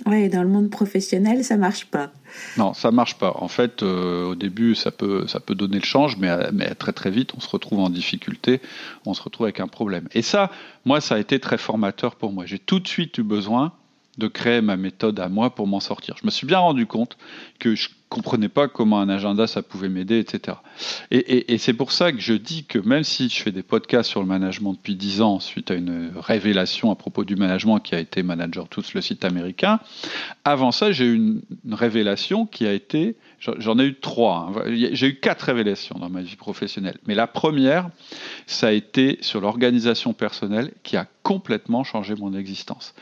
Ouais, 0.06 0.28
dans 0.28 0.42
le 0.42 0.48
monde 0.48 0.70
professionnel, 0.70 1.44
ça 1.44 1.56
marche 1.56 1.86
pas. 1.86 2.10
Non, 2.56 2.72
ça 2.72 2.90
marche 2.90 3.16
pas. 3.16 3.32
En 3.36 3.48
fait, 3.48 3.82
euh, 3.82 4.30
au 4.30 4.34
début, 4.34 4.74
ça 4.74 4.90
peut, 4.90 5.26
ça 5.26 5.40
peut 5.40 5.54
donner 5.54 5.78
le 5.78 5.84
change, 5.84 6.16
mais, 6.16 6.30
mais 6.52 6.74
très 6.74 6.92
très 6.92 7.10
vite, 7.10 7.32
on 7.36 7.40
se 7.40 7.48
retrouve 7.48 7.80
en 7.80 7.90
difficulté, 7.90 8.60
on 9.04 9.14
se 9.14 9.22
retrouve 9.22 9.46
avec 9.46 9.60
un 9.60 9.68
problème. 9.68 10.08
Et 10.12 10.22
ça, 10.22 10.50
moi, 10.84 11.00
ça 11.00 11.16
a 11.16 11.18
été 11.18 11.38
très 11.38 11.58
formateur 11.58 12.16
pour 12.16 12.32
moi. 12.32 12.46
J'ai 12.46 12.58
tout 12.58 12.80
de 12.80 12.88
suite 12.88 13.18
eu 13.18 13.22
besoin 13.22 13.72
de 14.18 14.26
créer 14.28 14.60
ma 14.60 14.76
méthode 14.76 15.20
à 15.20 15.28
moi 15.28 15.54
pour 15.54 15.66
m'en 15.66 15.80
sortir. 15.80 16.16
Je 16.20 16.26
me 16.26 16.30
suis 16.30 16.46
bien 16.46 16.58
rendu 16.58 16.86
compte 16.86 17.16
que 17.58 17.74
je 17.74 17.88
comprenais 18.10 18.48
pas 18.48 18.66
comment 18.66 19.00
un 19.00 19.08
agenda 19.08 19.46
ça 19.46 19.62
pouvait 19.62 19.88
m'aider, 19.88 20.18
etc. 20.18 20.58
Et, 21.12 21.56
c'est 21.58 21.72
pour 21.72 21.92
ça 21.92 22.10
que 22.10 22.20
je 22.20 22.34
dis 22.34 22.64
que 22.64 22.78
même 22.78 23.04
si 23.04 23.28
je 23.28 23.40
fais 23.40 23.52
des 23.52 23.62
podcasts 23.62 24.10
sur 24.10 24.20
le 24.20 24.26
management 24.26 24.72
depuis 24.72 24.96
10 24.96 25.22
ans, 25.22 25.38
suite 25.38 25.70
à 25.70 25.74
une 25.74 26.10
révélation 26.16 26.90
à 26.90 26.96
propos 26.96 27.24
du 27.24 27.36
management 27.36 27.78
qui 27.78 27.94
a 27.94 28.00
été 28.00 28.22
Manager 28.22 28.68
Tous, 28.68 28.94
le 28.94 29.00
site 29.00 29.24
américain, 29.24 29.78
avant 30.44 30.72
ça, 30.72 30.90
j'ai 30.90 31.04
eu 31.04 31.14
une, 31.14 31.40
révélation 31.70 32.46
qui 32.46 32.66
a 32.66 32.72
été, 32.72 33.16
j'en 33.38 33.78
ai 33.78 33.84
eu 33.84 33.94
trois, 33.94 34.50
hein. 34.56 34.62
j'ai 34.92 35.06
eu 35.06 35.20
quatre 35.20 35.42
révélations 35.42 35.96
dans 35.98 36.10
ma 36.10 36.20
vie 36.20 36.34
professionnelle. 36.34 36.98
Mais 37.06 37.14
la 37.14 37.28
première, 37.28 37.90
ça 38.46 38.68
a 38.68 38.72
été 38.72 39.18
sur 39.20 39.40
l'organisation 39.40 40.12
personnelle 40.12 40.72
qui 40.82 40.96
a 40.96 41.06
complètement 41.22 41.84
changé 41.84 42.14
mon 42.16 42.34
existence. 42.34 42.94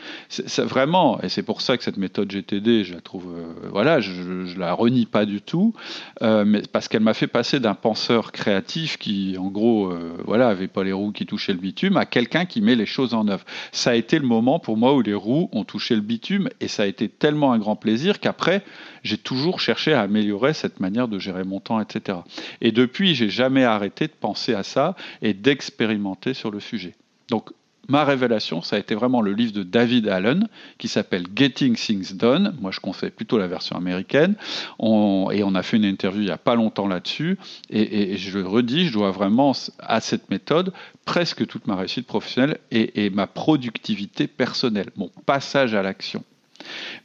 Vraiment, 0.58 1.20
et 1.22 1.30
c'est 1.30 1.42
pour 1.42 1.62
ça 1.62 1.78
que 1.78 1.84
cette 1.84 1.96
méthode 1.96 2.30
GTD, 2.30 2.84
je 2.84 2.94
la 2.94 3.00
trouve, 3.00 3.32
euh, 3.34 3.68
voilà, 3.70 4.00
je 4.00 4.58
la 4.58 4.74
renie 4.74 4.97
pas 5.06 5.24
du 5.24 5.40
tout, 5.40 5.74
euh, 6.22 6.44
mais 6.44 6.62
parce 6.72 6.88
qu'elle 6.88 7.02
m'a 7.02 7.14
fait 7.14 7.26
passer 7.26 7.60
d'un 7.60 7.74
penseur 7.74 8.32
créatif 8.32 8.98
qui, 8.98 9.36
en 9.38 9.48
gros, 9.48 9.90
euh, 9.90 10.16
voilà, 10.24 10.48
avait 10.48 10.68
pas 10.68 10.84
les 10.84 10.92
roues 10.92 11.12
qui 11.12 11.26
touchaient 11.26 11.52
le 11.52 11.58
bitume, 11.58 11.96
à 11.96 12.06
quelqu'un 12.06 12.44
qui 12.46 12.60
met 12.60 12.74
les 12.74 12.86
choses 12.86 13.14
en 13.14 13.28
œuvre. 13.28 13.44
Ça 13.72 13.90
a 13.90 13.94
été 13.94 14.18
le 14.18 14.26
moment 14.26 14.58
pour 14.58 14.76
moi 14.76 14.94
où 14.94 15.02
les 15.02 15.14
roues 15.14 15.48
ont 15.52 15.64
touché 15.64 15.94
le 15.94 16.00
bitume, 16.00 16.48
et 16.60 16.68
ça 16.68 16.84
a 16.84 16.86
été 16.86 17.08
tellement 17.08 17.52
un 17.52 17.58
grand 17.58 17.76
plaisir 17.76 18.20
qu'après, 18.20 18.62
j'ai 19.02 19.18
toujours 19.18 19.60
cherché 19.60 19.92
à 19.92 20.02
améliorer 20.02 20.54
cette 20.54 20.80
manière 20.80 21.08
de 21.08 21.18
gérer 21.18 21.44
mon 21.44 21.60
temps, 21.60 21.80
etc. 21.80 22.18
Et 22.60 22.72
depuis, 22.72 23.14
j'ai 23.14 23.30
jamais 23.30 23.64
arrêté 23.64 24.06
de 24.06 24.12
penser 24.12 24.54
à 24.54 24.62
ça 24.62 24.96
et 25.22 25.34
d'expérimenter 25.34 26.34
sur 26.34 26.50
le 26.50 26.60
sujet. 26.60 26.94
Donc, 27.30 27.50
ma 27.88 28.04
révélation, 28.04 28.62
ça 28.62 28.76
a 28.76 28.78
été 28.78 28.94
vraiment 28.94 29.22
le 29.22 29.32
livre 29.32 29.52
de 29.52 29.62
David 29.62 30.08
Allen 30.08 30.48
qui 30.76 30.88
s'appelle 30.88 31.24
Getting 31.34 31.74
Things 31.74 32.14
Done. 32.14 32.54
Moi, 32.60 32.70
je 32.70 32.80
conseille 32.80 33.10
plutôt 33.10 33.38
la 33.38 33.46
version 33.46 33.76
américaine. 33.76 34.34
et 34.80 35.42
on 35.42 35.54
a 35.54 35.62
fait 35.62 35.78
une 35.78 35.84
interview 35.84 36.20
il 36.20 36.26
n'y 36.26 36.30
a 36.30 36.38
pas 36.38 36.54
longtemps 36.54 36.86
là-dessus. 36.86 37.38
Et, 37.70 38.16
je 38.16 38.38
le 38.38 38.46
redis, 38.46 38.88
je 38.88 38.92
dois 38.92 39.10
vraiment 39.10 39.52
à 39.80 40.00
cette 40.00 40.30
méthode 40.30 40.72
presque 41.04 41.46
toute 41.46 41.66
ma 41.66 41.76
réussite 41.76 42.06
professionnelle 42.06 42.58
et, 42.70 43.06
et 43.06 43.10
ma 43.10 43.26
productivité 43.26 44.26
personnelle, 44.26 44.90
mon 44.96 45.10
passage 45.24 45.74
à 45.74 45.82
l'action. 45.82 46.22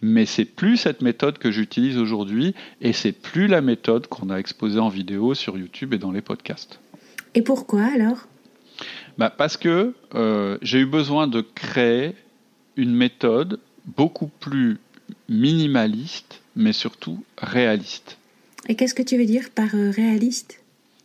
Mais 0.01 0.25
c'est 0.25 0.45
plus 0.45 0.77
cette 0.77 1.01
méthode 1.01 1.37
que 1.37 1.51
j'utilise 1.51 1.97
aujourd'hui 1.97 2.53
et 2.81 2.91
c'est 2.91 3.11
plus 3.11 3.47
la 3.47 3.61
méthode 3.61 4.07
qu'on 4.07 4.29
a 4.29 4.37
exposée 4.37 4.79
en 4.79 4.89
vidéo 4.89 5.33
sur 5.33 5.57
YouTube 5.57 5.93
et 5.93 5.97
dans 5.97 6.11
les 6.11 6.21
podcasts. 6.21 6.79
Et 7.35 7.41
pourquoi 7.41 7.85
alors? 7.85 8.27
Bah, 9.17 9.29
Parce 9.29 9.57
que 9.57 9.93
euh, 10.15 10.57
j'ai 10.61 10.79
eu 10.79 10.85
besoin 10.85 11.27
de 11.27 11.41
créer 11.41 12.15
une 12.75 12.95
méthode 12.95 13.59
beaucoup 13.85 14.27
plus 14.27 14.77
minimaliste, 15.29 16.41
mais 16.55 16.73
surtout 16.73 17.23
réaliste. 17.37 18.17
Et 18.67 18.75
qu'est-ce 18.75 18.93
que 18.93 19.03
tu 19.03 19.17
veux 19.17 19.25
dire 19.25 19.49
par 19.53 19.75
euh, 19.75 19.91
réaliste? 19.91 20.59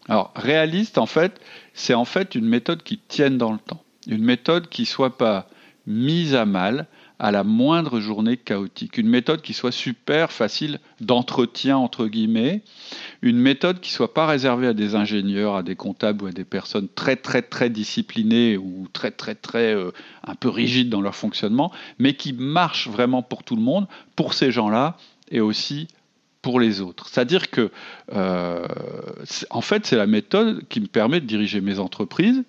Alors, 0.09 0.33
réaliste, 0.37 0.97
en 0.97 1.07
fait, 1.07 1.41
c'est 1.75 1.95
en 1.95 2.05
fait 2.05 2.35
une 2.35 2.47
méthode 2.47 2.83
qui 2.83 2.99
tienne 2.99 3.37
dans 3.37 3.53
le 3.53 3.59
temps. 3.59 3.83
Une 4.07 4.25
méthode 4.25 4.69
qui 4.69 4.87
soit 4.87 5.19
pas 5.19 5.51
mise 5.87 6.35
à 6.35 6.47
mal, 6.47 6.87
à 7.19 7.33
la 7.33 7.43
moindre 7.43 8.01
journée 8.01 8.37
chaotique. 8.37 8.97
Une 8.97 9.09
méthode 9.09 9.43
qui 9.43 9.53
soit 9.53 9.73
super 9.73 10.31
facile 10.31 10.79
d'entretien, 11.01 11.77
entre 11.77 12.07
guillemets. 12.07 12.63
Une 13.23 13.39
méthode 13.39 13.81
qui 13.81 13.91
soit 13.91 14.15
pas 14.15 14.27
réservée 14.27 14.69
à 14.69 14.73
des 14.73 14.95
ingénieurs, 14.95 15.57
à 15.57 15.63
des 15.63 15.75
comptables 15.75 16.25
ou 16.25 16.27
à 16.29 16.33
des 16.33 16.45
personnes 16.45 16.89
très, 16.95 17.17
très, 17.17 17.43
très 17.43 17.71
disciplinées 17.71 18.57
ou 18.57 18.87
très, 18.93 19.11
très, 19.11 19.35
très 19.35 19.75
euh, 19.75 19.91
un 20.25 20.35
peu 20.35 20.49
rigides 20.49 20.91
dans 20.91 21.01
leur 21.01 21.17
fonctionnement, 21.17 21.73
mais 21.99 22.15
qui 22.15 22.33
marche 22.33 22.89
vraiment 22.89 23.23
pour 23.23 23.43
tout 23.43 23.57
le 23.57 23.63
monde, 23.63 23.89
pour 24.15 24.35
ces 24.35 24.53
gens-là 24.53 24.97
et 25.31 25.41
aussi 25.41 25.89
pour 26.41 26.61
les 26.61 26.81
autres. 26.81 27.09
C'est-à-dire 27.09 27.51
que, 27.51 27.71
euh, 28.13 28.67
en 29.51 29.61
fait, 29.61 29.87
c'est 29.87 29.97
la 29.97 30.07
méthode 30.07 30.63
qui 30.69 30.81
me 30.81 30.87
permet 30.87 31.21
de 31.21 31.27
diriger 31.27 31.61
mes 31.61 31.81
entreprises. 31.81 32.45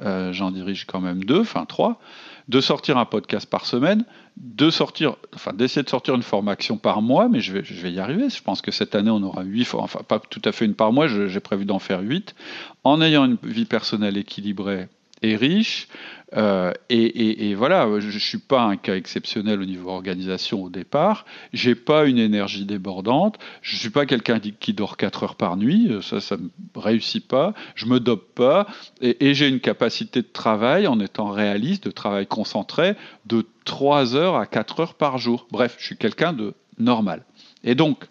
Euh, 0.00 0.32
j'en 0.32 0.50
dirige 0.50 0.86
quand 0.86 1.00
même 1.00 1.22
deux, 1.22 1.40
enfin 1.40 1.66
trois 1.66 2.00
de 2.48 2.60
sortir 2.60 2.98
un 2.98 3.04
podcast 3.04 3.48
par 3.48 3.64
semaine, 3.66 4.04
de 4.36 4.70
sortir, 4.70 5.16
enfin 5.34 5.52
d'essayer 5.52 5.82
de 5.82 5.88
sortir 5.88 6.14
une 6.14 6.22
formation 6.22 6.76
par 6.76 7.00
mois, 7.02 7.28
mais 7.28 7.40
je 7.40 7.52
vais, 7.52 7.92
y 7.92 8.00
arriver. 8.00 8.28
Je 8.28 8.42
pense 8.42 8.60
que 8.60 8.70
cette 8.70 8.94
année 8.94 9.10
on 9.10 9.22
aura 9.22 9.42
huit, 9.42 9.66
enfin 9.74 10.00
pas 10.06 10.18
tout 10.18 10.42
à 10.44 10.52
fait 10.52 10.64
une 10.64 10.74
par 10.74 10.92
mois, 10.92 11.06
j'ai 11.08 11.40
prévu 11.40 11.64
d'en 11.64 11.78
faire 11.78 12.00
huit, 12.00 12.34
en 12.82 13.00
ayant 13.00 13.24
une 13.24 13.38
vie 13.42 13.64
personnelle 13.64 14.16
équilibrée 14.16 14.88
et 15.24 15.36
riche, 15.36 15.88
euh, 16.36 16.72
et, 16.88 17.54
voilà, 17.54 17.88
je 18.00 18.06
ne 18.06 18.18
suis 18.18 18.38
pas 18.38 18.62
un 18.62 18.76
cas 18.76 18.96
exceptionnel 18.96 19.60
au 19.60 19.64
niveau 19.64 19.90
organisation 19.90 20.64
au 20.64 20.70
départ. 20.70 21.24
J'ai 21.52 21.74
pas 21.74 22.06
une 22.06 22.18
énergie 22.18 22.64
débordante. 22.64 23.38
Je 23.62 23.76
suis 23.76 23.90
pas 23.90 24.06
quelqu'un 24.06 24.40
qui 24.40 24.72
dort 24.72 24.96
4 24.96 25.22
heures 25.22 25.36
par 25.36 25.56
nuit. 25.56 25.88
Euh, 25.90 26.00
ça, 26.00 26.20
ça 26.20 26.36
me 26.36 26.50
réussit 26.74 27.26
pas. 27.26 27.54
Je 27.74 27.86
me 27.86 28.00
dope 28.00 28.34
pas. 28.34 28.66
Et, 29.00 29.34
j'ai 29.34 29.48
une 29.48 29.60
capacité 29.60 30.22
de 30.22 30.28
travail, 30.32 30.86
en 30.86 30.98
étant 30.98 31.30
réaliste, 31.30 31.84
de 31.84 31.90
travail 31.90 32.26
concentré, 32.26 32.96
de 33.26 33.46
3 33.64 34.16
heures 34.16 34.36
à 34.36 34.46
4 34.46 34.80
heures 34.80 34.94
par 34.94 35.18
jour. 35.18 35.46
Bref, 35.50 35.76
je 35.78 35.86
suis 35.86 35.96
quelqu'un 35.96 36.32
de 36.32 36.54
normal. 36.78 37.24
Et 37.62 37.74
donc, 37.74 38.06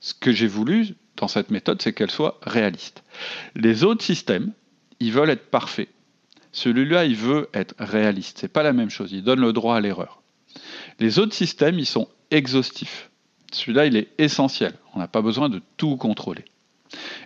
ce 0.00 0.14
que 0.14 0.32
j'ai 0.32 0.46
voulu 0.46 0.94
dans 1.16 1.28
cette 1.28 1.50
méthode, 1.50 1.82
c'est 1.82 1.92
qu'elle 1.92 2.10
soit 2.10 2.38
réaliste. 2.42 3.02
Les 3.54 3.84
autres 3.84 4.02
systèmes, 4.02 4.52
ils 4.98 5.12
veulent 5.12 5.30
être 5.30 5.50
parfaits. 5.50 5.88
Celui-là, 6.52 7.04
il 7.04 7.16
veut 7.16 7.48
être 7.54 7.74
réaliste. 7.78 8.38
C'est 8.40 8.52
pas 8.52 8.62
la 8.62 8.72
même 8.72 8.90
chose. 8.90 9.12
Il 9.12 9.22
donne 9.22 9.40
le 9.40 9.52
droit 9.52 9.76
à 9.76 9.80
l'erreur. 9.80 10.22
Les 10.98 11.18
autres 11.18 11.34
systèmes, 11.34 11.78
ils 11.78 11.86
sont 11.86 12.08
exhaustifs. 12.30 13.10
Celui-là, 13.52 13.86
il 13.86 13.96
est 13.96 14.08
essentiel. 14.18 14.74
On 14.94 14.98
n'a 14.98 15.08
pas 15.08 15.22
besoin 15.22 15.48
de 15.48 15.60
tout 15.76 15.96
contrôler. 15.96 16.44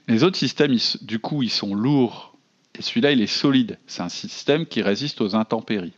Les 0.08 0.24
autres 0.24 0.36
systèmes, 0.36 0.76
du 1.02 1.18
coup, 1.18 1.42
ils 1.42 1.50
sont 1.50 1.74
lourds. 1.74 2.36
Et 2.78 2.82
celui-là, 2.82 3.12
il 3.12 3.20
est 3.20 3.26
solide. 3.26 3.78
C'est 3.86 4.02
un 4.02 4.08
système 4.08 4.66
qui 4.66 4.82
résiste 4.82 5.20
aux 5.20 5.34
intempéries. 5.34 5.94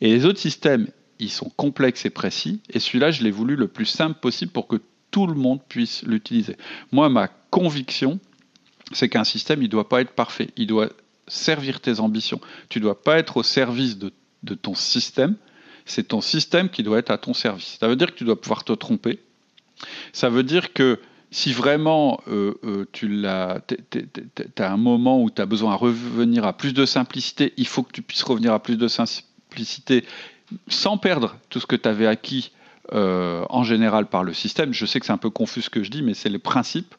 Et 0.00 0.08
les 0.08 0.24
autres 0.24 0.38
systèmes, 0.38 0.88
ils 1.18 1.30
sont 1.30 1.50
complexes 1.50 2.06
et 2.06 2.10
précis. 2.10 2.60
Et 2.70 2.80
celui-là, 2.80 3.10
je 3.10 3.22
l'ai 3.22 3.30
voulu 3.30 3.56
le 3.56 3.68
plus 3.68 3.86
simple 3.86 4.18
possible 4.20 4.52
pour 4.52 4.66
que 4.68 4.80
tout 5.10 5.26
le 5.26 5.34
monde 5.34 5.60
puisse 5.68 6.02
l'utiliser. 6.04 6.56
Moi, 6.92 7.08
ma 7.08 7.28
conviction, 7.28 8.18
c'est 8.92 9.08
qu'un 9.08 9.24
système, 9.24 9.60
il 9.60 9.66
ne 9.66 9.70
doit 9.70 9.88
pas 9.88 10.00
être 10.00 10.12
parfait. 10.12 10.50
Il 10.56 10.66
doit 10.66 10.90
servir 11.28 11.80
tes 11.80 12.00
ambitions. 12.00 12.40
Tu 12.68 12.78
ne 12.78 12.84
dois 12.84 13.02
pas 13.02 13.18
être 13.18 13.36
au 13.38 13.42
service 13.42 13.98
de, 13.98 14.12
ton 14.54 14.74
système. 14.74 15.36
C'est 15.84 16.08
ton 16.08 16.20
système 16.20 16.68
qui 16.68 16.82
doit 16.82 16.98
être 16.98 17.10
à 17.10 17.18
ton 17.18 17.34
service. 17.34 17.78
Ça 17.80 17.88
veut 17.88 17.96
dire 17.96 18.12
que 18.12 18.18
tu 18.18 18.24
dois 18.24 18.40
pouvoir 18.40 18.64
te 18.64 18.72
tromper. 18.72 19.18
Ça 20.12 20.28
veut 20.28 20.42
dire 20.42 20.72
que 20.72 20.98
si 21.30 21.52
vraiment 21.52 22.20
euh, 22.28 22.54
euh, 22.64 22.86
tu 22.92 23.26
as, 23.26 23.60
un 24.58 24.76
moment 24.76 25.22
où 25.22 25.30
tu 25.30 25.42
as 25.42 25.46
besoin 25.46 25.74
de 25.74 25.78
revenir 25.78 26.44
à 26.44 26.52
plus 26.52 26.72
de 26.72 26.86
simplicité, 26.86 27.52
il 27.56 27.66
faut 27.66 27.82
que 27.82 27.92
tu 27.92 28.02
puisses 28.02 28.22
revenir 28.22 28.52
à 28.52 28.62
plus 28.62 28.76
de 28.76 28.88
simplicité 28.88 30.04
sans 30.68 30.96
perdre 30.96 31.36
tout 31.50 31.60
ce 31.60 31.66
que 31.66 31.76
tu 31.76 31.88
avais 31.88 32.06
acquis 32.06 32.52
euh, 32.94 33.44
en 33.50 33.64
général 33.64 34.06
par 34.06 34.24
le 34.24 34.32
système. 34.32 34.72
Je 34.72 34.86
sais 34.86 35.00
que 35.00 35.06
c'est 35.06 35.12
un 35.12 35.18
peu 35.18 35.30
confus 35.30 35.62
ce 35.62 35.70
que 35.70 35.82
je 35.82 35.90
dis, 35.90 36.02
mais 36.02 36.14
c'est 36.14 36.30
les 36.30 36.38
principes. 36.38 36.94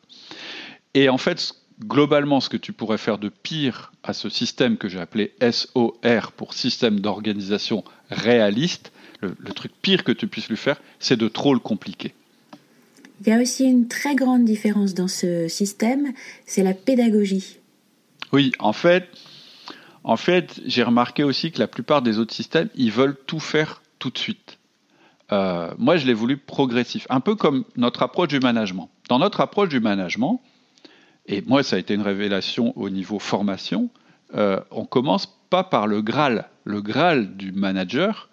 Et 0.94 1.10
en 1.10 1.18
fait, 1.18 1.54
globalement, 1.84 2.40
ce 2.40 2.50
que 2.50 2.58
tu 2.58 2.74
pourrais 2.74 2.98
faire 2.98 3.18
de 3.18 3.30
pire 3.30 3.92
à 4.04 4.14
ce 4.14 4.30
système 4.30 4.78
que 4.78 4.90
j'ai 4.90 5.00
appelé 5.00 5.34
SOR 5.52 6.32
pour 6.36 6.54
système 6.54 7.00
d'organisation 7.00 7.84
réaliste, 8.10 8.92
le, 9.22 9.54
truc 9.54 9.72
pire 9.82 10.04
que 10.04 10.12
tu 10.12 10.28
puisses 10.28 10.50
lui 10.50 10.58
faire, 10.58 10.80
c'est 11.00 11.18
de 11.18 11.28
trop 11.28 11.54
le 11.54 11.60
compliquer. 11.60 12.14
Il 13.22 13.30
y 13.30 13.34
a 13.34 13.42
aussi 13.42 13.66
une 13.66 13.88
très 13.88 14.16
grande 14.16 14.46
différence 14.46 14.94
dans 14.94 15.10
ce 15.10 15.48
système, 15.50 16.14
c'est 16.46 16.64
la 16.64 16.74
pédagogie. 16.74 17.58
Oui, 18.32 18.52
en 18.60 18.72
fait, 18.72 19.10
en 20.04 20.16
fait, 20.16 20.62
j'ai 20.66 20.84
remarqué 20.84 21.24
aussi 21.24 21.52
que 21.52 21.60
la 21.60 21.68
plupart 21.68 22.02
des 22.02 22.18
autres 22.18 22.34
systèmes, 22.34 22.70
ils 22.76 22.92
veulent 22.92 23.18
tout 23.28 23.42
faire 23.42 23.82
tout 24.00 24.10
de 24.10 24.18
suite. 24.18 24.58
Euh, 25.32 25.72
moi, 25.78 25.98
je 25.98 26.08
l'ai 26.08 26.14
voulu 26.14 26.38
progressif, 26.38 27.06
un 27.10 27.20
peu 27.20 27.36
comme 27.36 27.66
notre 27.76 28.04
approche 28.04 28.30
du 28.30 28.40
management. 28.40 28.90
Dans 29.10 29.20
notre 29.20 29.42
approche 29.42 29.70
du 29.70 29.82
management, 29.82 30.42
et 31.30 31.44
moi, 31.46 31.62
ça 31.62 31.76
a 31.76 31.80
été 31.80 31.94
une 31.94 32.02
révélation 32.02 32.74
au 32.76 32.90
niveau 32.90 33.20
formation. 33.20 33.90
Euh, 34.36 34.60
on 34.72 34.86
commence 34.86 35.28
pas 35.52 35.64
par 35.64 35.86
le 35.86 36.02
Graal. 36.02 36.50
Le 36.64 36.82
Graal 36.82 37.38
du 37.38 37.52
manager, 37.52 38.30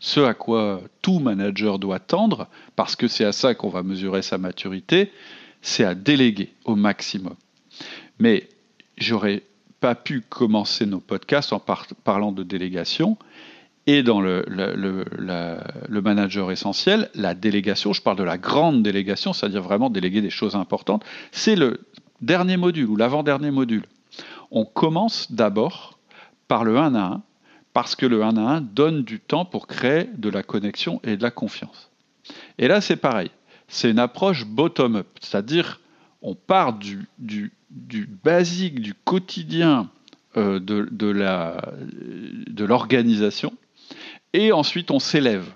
ce 0.00 0.18
à 0.20 0.34
quoi 0.34 0.80
tout 1.00 1.20
manager 1.20 1.78
doit 1.78 2.00
tendre, 2.00 2.48
parce 2.74 2.96
que 2.96 3.06
c'est 3.06 3.24
à 3.24 3.32
ça 3.32 3.54
qu'on 3.54 3.68
va 3.68 3.84
mesurer 3.84 4.22
sa 4.22 4.36
maturité, 4.36 5.12
c'est 5.62 5.84
à 5.84 5.94
déléguer 5.94 6.52
au 6.64 6.74
maximum. 6.74 7.36
Mais 8.18 8.48
j'aurais 8.98 9.44
pas 9.78 9.94
pu 9.94 10.20
commencer 10.20 10.86
nos 10.86 11.00
podcasts 11.00 11.52
en 11.52 11.62
parlant 12.04 12.32
de 12.32 12.42
délégation 12.42 13.16
Et 13.86 14.02
dans 14.02 14.20
le, 14.20 14.44
le, 14.48 16.00
manager 16.02 16.50
essentiel, 16.50 17.10
la 17.14 17.34
délégation, 17.34 17.92
je 17.92 18.02
parle 18.02 18.18
de 18.18 18.24
la 18.24 18.38
grande 18.38 18.82
délégation, 18.82 19.32
c'est-à-dire 19.32 19.62
vraiment 19.62 19.88
déléguer 19.88 20.20
des 20.20 20.30
choses 20.30 20.54
importantes, 20.54 21.04
c'est 21.32 21.56
le 21.56 21.80
dernier 22.20 22.56
module 22.56 22.88
ou 22.88 22.96
l'avant-dernier 22.96 23.50
module. 23.50 23.84
On 24.50 24.64
commence 24.64 25.32
d'abord 25.32 25.98
par 26.48 26.64
le 26.64 26.78
1 26.78 26.94
à 26.94 27.06
1, 27.06 27.22
parce 27.72 27.94
que 27.94 28.06
le 28.06 28.22
1 28.22 28.36
à 28.36 28.40
1 28.56 28.60
donne 28.60 29.02
du 29.02 29.20
temps 29.20 29.44
pour 29.44 29.66
créer 29.66 30.08
de 30.16 30.28
la 30.28 30.42
connexion 30.42 31.00
et 31.04 31.16
de 31.16 31.22
la 31.22 31.30
confiance. 31.30 31.90
Et 32.58 32.68
là, 32.68 32.80
c'est 32.80 32.96
pareil. 32.96 33.30
C'est 33.68 33.90
une 33.90 33.98
approche 33.98 34.44
bottom-up, 34.44 35.06
c'est-à-dire 35.20 35.80
on 36.22 36.34
part 36.34 36.74
du, 36.74 37.08
basique, 38.24 38.80
du 38.80 38.94
quotidien 38.94 39.88
euh, 40.36 40.58
de, 40.58 40.88
de 40.90 42.64
l'organisation, 42.64 43.52
et 44.32 44.52
ensuite 44.52 44.90
on 44.90 44.98
s'élève. 44.98 45.48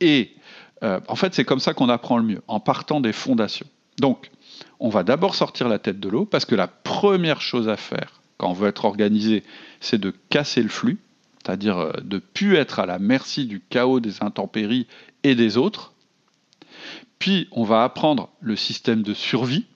Et 0.00 0.32
euh, 0.82 1.00
en 1.08 1.16
fait, 1.16 1.34
c'est 1.34 1.44
comme 1.44 1.60
ça 1.60 1.74
qu'on 1.74 1.88
apprend 1.88 2.18
le 2.18 2.24
mieux, 2.24 2.42
en 2.46 2.60
partant 2.60 3.00
des 3.00 3.12
fondations. 3.12 3.66
Donc, 3.98 4.30
on 4.80 4.88
va 4.88 5.02
d'abord 5.02 5.34
sortir 5.34 5.68
la 5.68 5.78
tête 5.78 6.00
de 6.00 6.08
l'eau, 6.08 6.24
parce 6.24 6.44
que 6.44 6.54
la 6.54 6.68
première 6.68 7.40
chose 7.40 7.68
à 7.68 7.76
faire 7.76 8.18
quand 8.38 8.50
on 8.50 8.54
veut 8.54 8.68
être 8.68 8.84
organisé, 8.84 9.42
c'est 9.80 9.98
de 9.98 10.14
casser 10.30 10.62
le 10.62 10.68
flux, 10.68 10.98
c'est-à-dire 11.42 11.78
euh, 11.78 11.92
de 12.02 12.18
plus 12.18 12.54
être 12.54 12.78
à 12.78 12.86
la 12.86 12.98
merci 12.98 13.46
du 13.46 13.60
chaos, 13.60 14.00
des 14.00 14.22
intempéries 14.22 14.86
et 15.24 15.34
des 15.34 15.56
autres. 15.56 15.92
Puis, 17.18 17.48
on 17.50 17.64
va 17.64 17.82
apprendre 17.82 18.30
le 18.40 18.54
système 18.54 19.02
de 19.02 19.12
survie, 19.12 19.66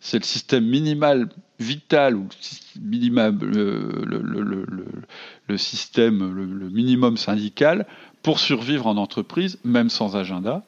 c'est 0.00 0.18
le 0.18 0.24
système 0.24 0.66
minimal 0.66 1.28
vital 1.60 2.16
ou 2.16 2.26
le, 2.74 5.56
système, 5.56 6.34
le, 6.34 6.70
minimum 6.70 7.16
syndical 7.16 7.86
pour 8.22 8.40
survivre 8.40 8.88
en 8.88 8.96
entreprise, 8.96 9.60
même 9.62 9.90
sans 9.90 10.16
agenda. 10.16 10.64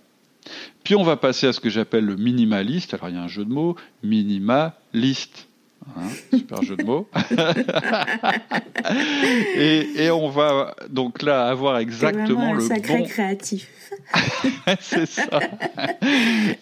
Puis 0.82 0.94
on 0.94 1.02
va 1.02 1.16
passer 1.16 1.46
à 1.46 1.52
ce 1.52 1.60
que 1.60 1.70
j'appelle 1.70 2.04
le 2.04 2.16
minimaliste. 2.16 2.94
Alors 2.94 3.08
il 3.08 3.16
y 3.16 3.18
a 3.18 3.22
un 3.22 3.28
jeu 3.28 3.44
de 3.44 3.52
mots, 3.52 3.76
minimaliste. 4.02 5.48
Hein, 5.96 6.08
super 6.32 6.62
jeu 6.62 6.76
de 6.76 6.84
mots. 6.84 7.08
et, 9.56 10.10
on 10.10 10.30
va 10.30 10.74
donc 10.88 11.20
là 11.20 11.46
avoir 11.46 11.78
exactement 11.78 12.54
le 12.54 12.60
sacré 12.60 13.04
créatif. 13.04 13.68
C'est 14.80 15.06
ça. 15.06 15.40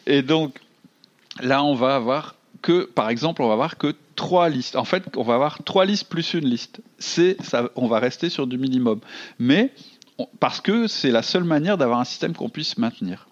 Et 0.07 0.23
donc 0.23 0.59
là, 1.41 1.63
on 1.63 1.75
va 1.75 1.95
avoir 1.95 2.35
que, 2.63 2.85
par 2.85 3.11
exemple, 3.11 3.43
on 3.43 3.49
va 3.49 3.55
avoir 3.55 3.77
que 3.77 3.95
trois 4.17 4.49
listes. 4.49 4.77
En 4.77 4.85
fait, 4.85 5.05
on 5.17 5.23
va 5.23 5.35
avoir 5.35 5.63
trois 5.63 5.85
listes 5.85 6.09
plus 6.09 6.35
une 6.35 6.47
liste. 6.47 6.81
C'est, 6.99 7.37
ça, 7.43 7.71
on 7.77 7.89
va 7.89 7.99
rester 7.99 8.29
sur 8.29 8.47
du 8.47 8.59
minimum. 8.59 9.01
Mais 9.39 9.73
parce 10.41 10.61
que 10.61 10.87
c'est 10.87 11.11
la 11.11 11.23
seule 11.23 11.45
manière 11.45 11.79
d'avoir 11.79 11.99
un 11.99 12.05
système 12.05 12.35
qu'on 12.35 12.49
puisse 12.49 12.79
maintenir. 12.79 13.29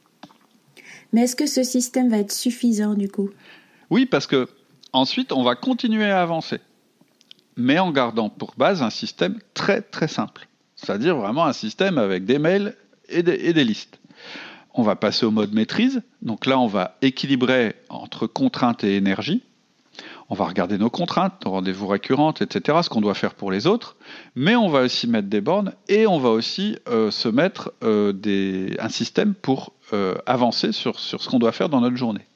Mais 1.12 1.22
est-ce 1.22 1.36
que 1.36 1.46
ce 1.46 1.62
système 1.62 2.08
va 2.08 2.18
être 2.18 2.32
suffisant 2.32 2.94
du 2.94 3.08
coup? 3.08 3.30
Oui, 3.90 4.06
parce 4.06 4.26
que 4.26 4.48
ensuite, 4.92 5.32
on 5.32 5.42
va 5.42 5.54
continuer 5.54 6.10
à 6.10 6.22
avancer, 6.22 6.60
mais 7.56 7.78
en 7.78 7.90
gardant 7.90 8.28
pour 8.28 8.54
base 8.56 8.82
un 8.82 8.90
système 8.90 9.38
très 9.54 9.82
très 9.82 10.08
simple. 10.08 10.46
C'est-à-dire 10.76 11.16
vraiment 11.16 11.44
un 11.44 11.52
système 11.52 11.98
avec 11.98 12.24
des 12.24 12.38
mails 12.38 12.76
et 13.08 13.22
des 13.22 13.64
listes. 13.64 13.98
On 14.72 14.82
va 14.82 14.96
passer 14.96 15.26
au 15.26 15.30
mode 15.30 15.52
maîtrise. 15.52 16.02
Donc 16.22 16.46
là, 16.46 16.58
on 16.58 16.66
va 16.66 16.96
équilibrer 17.02 17.74
entre 17.88 18.26
contraintes 18.26 18.84
et 18.84 18.96
énergie. 18.96 19.42
On 20.28 20.34
va 20.34 20.46
regarder 20.46 20.78
nos 20.78 20.90
contraintes, 20.90 21.44
nos 21.44 21.50
rendez-vous 21.50 21.88
récurrentes, 21.88 22.40
etc., 22.40 22.78
ce 22.82 22.88
qu'on 22.88 23.00
doit 23.00 23.14
faire 23.14 23.34
pour 23.34 23.50
les 23.50 23.66
autres. 23.66 23.96
Mais 24.36 24.54
on 24.54 24.68
va 24.68 24.82
aussi 24.82 25.08
mettre 25.08 25.28
des 25.28 25.40
bornes 25.40 25.72
et 25.88 26.06
on 26.06 26.18
va 26.18 26.28
aussi 26.28 26.76
euh, 26.88 27.10
se 27.10 27.28
mettre 27.28 27.72
euh, 27.82 28.12
un 28.78 28.88
système 28.88 29.34
pour 29.34 29.72
euh, 29.94 30.14
avancer 30.26 30.72
sur, 30.72 30.98
sur 30.98 31.22
ce 31.22 31.28
qu'on 31.28 31.38
doit 31.38 31.52
faire 31.52 31.68
dans 31.68 31.80
notre 31.80 31.96
journée. 31.96 32.26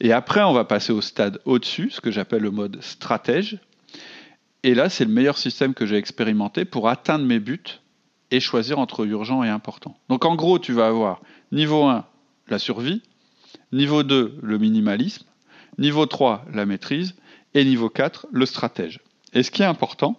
Et 0.00 0.12
après, 0.12 0.42
on 0.42 0.52
va 0.52 0.64
passer 0.64 0.92
au 0.92 1.00
stade 1.00 1.40
au-dessus, 1.44 1.90
ce 1.90 2.00
que 2.00 2.10
j'appelle 2.10 2.42
le 2.42 2.50
mode 2.50 2.82
stratège. 2.82 3.58
Et 4.62 4.74
là, 4.74 4.88
c'est 4.88 5.04
le 5.04 5.10
meilleur 5.10 5.38
système 5.38 5.74
que 5.74 5.86
j'ai 5.86 5.96
expérimenté 5.96 6.64
pour 6.64 6.88
atteindre 6.88 7.24
mes 7.24 7.38
buts 7.38 7.80
et 8.30 8.40
choisir 8.40 8.78
entre 8.78 9.06
urgent 9.06 9.42
et 9.42 9.48
important. 9.48 9.96
Donc 10.08 10.24
en 10.24 10.34
gros, 10.34 10.58
tu 10.58 10.72
vas 10.72 10.88
avoir 10.88 11.20
Niveau 11.52 11.84
1, 11.84 12.04
la 12.48 12.58
survie. 12.58 13.02
Niveau 13.72 14.02
2, 14.02 14.40
le 14.42 14.58
minimalisme. 14.58 15.24
Niveau 15.78 16.06
3, 16.06 16.44
la 16.52 16.66
maîtrise. 16.66 17.14
Et 17.54 17.64
niveau 17.64 17.88
4, 17.88 18.26
le 18.32 18.44
stratège. 18.46 19.00
Et 19.32 19.42
ce 19.42 19.50
qui 19.50 19.62
est 19.62 19.66
important, 19.66 20.18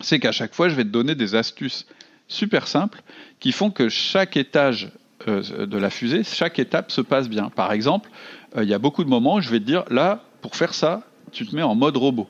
c'est 0.00 0.18
qu'à 0.18 0.32
chaque 0.32 0.54
fois, 0.54 0.68
je 0.68 0.74
vais 0.74 0.84
te 0.84 0.88
donner 0.88 1.14
des 1.14 1.34
astuces 1.34 1.86
super 2.28 2.66
simples 2.66 3.02
qui 3.40 3.52
font 3.52 3.70
que 3.70 3.88
chaque 3.88 4.36
étage 4.36 4.90
de 5.26 5.78
la 5.78 5.90
fusée, 5.90 6.22
chaque 6.24 6.58
étape 6.58 6.90
se 6.90 7.00
passe 7.00 7.28
bien. 7.28 7.50
Par 7.50 7.72
exemple, 7.72 8.10
euh, 8.56 8.62
il 8.62 8.68
y 8.68 8.74
a 8.74 8.78
beaucoup 8.78 9.04
de 9.04 9.08
moments 9.08 9.36
où 9.36 9.40
je 9.40 9.50
vais 9.50 9.60
te 9.60 9.64
dire, 9.64 9.84
là, 9.90 10.24
pour 10.40 10.56
faire 10.56 10.74
ça, 10.74 11.02
tu 11.32 11.46
te 11.46 11.54
mets 11.54 11.62
en 11.62 11.74
mode 11.74 11.96
robot. 11.96 12.28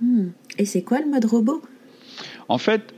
Hmm. 0.00 0.28
Et 0.58 0.64
c'est 0.64 0.82
quoi 0.82 1.00
le 1.00 1.06
mode 1.06 1.24
robot? 1.24 1.62
En 2.48 2.58
fait, 2.58 2.94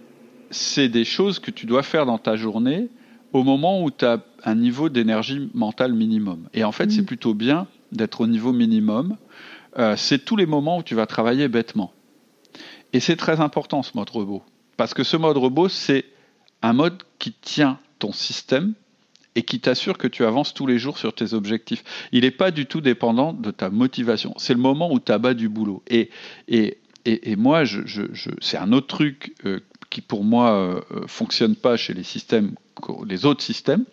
c'est 0.50 0.88
des 0.88 1.04
choses 1.04 1.38
que 1.38 1.50
tu 1.50 1.66
dois 1.66 1.82
faire 1.82 2.06
dans 2.06 2.18
ta 2.18 2.36
journée 2.36 2.88
au 3.32 3.42
moment 3.42 3.82
où 3.82 3.90
tu 3.90 4.04
as 4.04 4.22
un 4.44 4.54
niveau 4.54 4.88
d'énergie 4.88 5.50
mentale 5.54 5.92
minimum. 5.92 6.48
Et 6.54 6.64
en 6.64 6.72
fait, 6.72 6.90
c'est 6.90 7.02
mm. 7.02 7.06
plutôt 7.06 7.34
bien 7.34 7.66
d'être 7.92 8.20
au 8.20 8.26
niveau 8.26 8.52
minimum. 8.52 9.16
Euh, 9.78 9.96
c'est 9.96 10.24
tous 10.24 10.36
les 10.36 10.46
moments 10.46 10.78
où 10.78 10.82
tu 10.82 10.94
vas 10.94 11.06
travailler 11.06 11.48
bêtement. 11.48 11.92
Et 12.92 13.00
c'est 13.00 13.16
très 13.16 13.40
important 13.40 13.82
ce 13.82 13.96
mode 13.96 14.10
robot. 14.10 14.42
Parce 14.76 14.94
que 14.94 15.02
ce 15.02 15.16
mode 15.16 15.36
robot, 15.36 15.68
c'est 15.68 16.04
un 16.62 16.72
mode 16.72 17.02
qui 17.18 17.32
tient 17.32 17.78
ton 17.98 18.12
système 18.12 18.74
et 19.36 19.42
qui 19.42 19.58
t'assure 19.60 19.98
que 19.98 20.06
tu 20.06 20.24
avances 20.24 20.54
tous 20.54 20.66
les 20.66 20.78
jours 20.78 20.98
sur 20.98 21.12
tes 21.12 21.34
objectifs. 21.34 21.82
Il 22.12 22.22
n'est 22.22 22.30
pas 22.30 22.50
du 22.50 22.66
tout 22.66 22.80
dépendant 22.80 23.32
de 23.32 23.50
ta 23.50 23.68
motivation. 23.68 24.32
C'est 24.36 24.54
le 24.54 24.60
moment 24.60 24.92
où 24.92 25.00
tu 25.00 25.10
as 25.10 25.34
du 25.34 25.48
boulot. 25.48 25.82
Et, 25.88 26.10
et, 26.46 26.78
et, 27.04 27.34
moi, 27.36 27.64
je, 27.64 27.80
c'est 28.40 28.56
un 28.56 28.72
autre 28.72 28.86
truc 28.86 29.34
euh, 29.44 29.60
qui 29.94 30.00
pour 30.00 30.24
moi 30.24 30.52
euh, 30.52 30.80
euh, 30.90 31.06
fonctionne 31.06 31.54
pas 31.54 31.76
chez 31.76 31.94
les 31.94 32.02
systèmes, 32.02 32.54
les 33.06 33.24
autres 33.26 33.42
systèmes, 33.42 33.84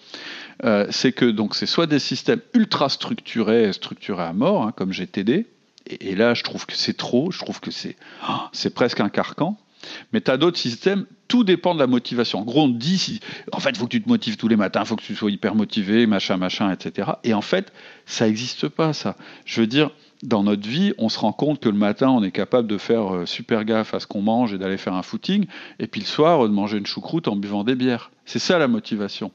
euh, 0.64 0.88
c'est 0.90 1.12
que 1.12 1.32
c'est 1.52 1.68
soit 1.68 1.86
des 1.86 2.00
systèmes 2.00 2.42
ultra 2.56 2.90
structurés, 2.90 3.72
structurés 3.72 4.24
à 4.24 4.34
mort, 4.34 4.64
hein, 4.64 4.74
comme 4.76 4.92
GTD, 4.92 5.46
et, 5.88 6.16
là 6.16 6.34
je 6.34 6.44
trouve 6.44 6.66
que 6.66 6.76
c'est 6.76 6.98
trop, 6.98 7.32
je 7.32 7.38
trouve 7.38 7.60
que 7.60 7.70
c'est 7.70 7.98
oh, 8.28 8.70
presque 8.74 9.00
un 9.00 9.10
carcan. 9.10 9.58
Mais 10.14 10.22
tu 10.22 10.32
as 10.32 10.38
d'autres 10.38 10.58
systèmes, 10.58 11.06
tout 11.28 11.44
dépend 11.44 11.74
de 11.74 11.80
la 11.80 11.88
motivation. 11.88 12.40
En 12.40 12.44
gros, 12.44 12.64
on 12.64 12.70
dit, 12.70 13.20
en 13.52 13.60
fait, 13.60 13.72
il 13.72 13.78
faut 13.78 13.86
que 13.86 13.92
tu 13.92 14.02
te 14.02 14.10
motives 14.10 14.38
tous 14.38 14.48
les 14.48 14.56
matins, 14.56 14.82
il 14.84 14.88
faut 14.88 14.96
que 14.96 15.04
tu 15.04 15.16
sois 15.16 15.32
hyper 15.32 15.56
motivé, 15.56 16.06
machin, 16.06 16.38
machin, 16.38 16.72
etc. 16.72 17.12
Et 17.24 17.34
en 17.34 17.42
fait, 17.42 17.72
ça 18.06 18.28
n'existe 18.28 18.68
pas, 18.68 18.94
ça. 18.94 19.16
Je 19.46 19.62
veux 19.62 19.68
dire, 19.68 19.92
dans 20.24 20.44
notre 20.44 20.68
vie, 20.68 20.94
on 20.98 21.10
se 21.10 21.20
rend 21.20 21.34
compte 21.34 21.60
que 21.60 21.70
le 21.70 21.78
matin, 21.78 22.10
on 22.10 22.24
est 22.24 22.32
capable 22.32 22.68
de 22.68 22.78
faire 22.78 23.16
euh, 23.16 23.26
super 23.26 23.66
gaffe 23.66 23.94
à 23.94 24.00
ce 24.00 24.08
qu'on 24.08 24.22
mange 24.22 24.54
et 24.54 24.58
d'aller 24.58 24.78
faire 24.78 24.94
un 24.94 25.04
footing, 25.04 25.46
et 25.80 25.88
puis 25.88 26.02
le 26.02 26.06
soir, 26.06 26.44
de 26.44 26.54
manger 26.54 26.78
une 26.78 26.86
choucroute 26.86 27.28
en 27.28 27.36
buvant 27.36 27.64
des 27.64 27.76
bières. 27.76 28.12
C'est 28.26 28.40
ça 28.40 28.60
la 28.60 28.68
motivation. 28.68 29.32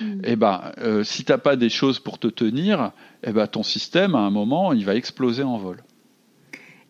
Mm. 0.00 0.20
Et 0.24 0.32
eh 0.32 0.36
ben, 0.36 0.72
euh, 0.78 1.04
si 1.04 1.24
t'as 1.24 1.38
pas 1.38 1.56
des 1.56 1.68
choses 1.68 1.98
pour 2.00 2.18
te 2.18 2.26
tenir, 2.26 2.92
eh 3.22 3.32
ben, 3.32 3.46
ton 3.46 3.62
système, 3.62 4.14
à 4.14 4.20
un 4.20 4.30
moment, 4.30 4.72
il 4.72 4.84
va 4.84 4.94
exploser 4.94 5.42
en 5.42 5.56
vol. 5.56 5.82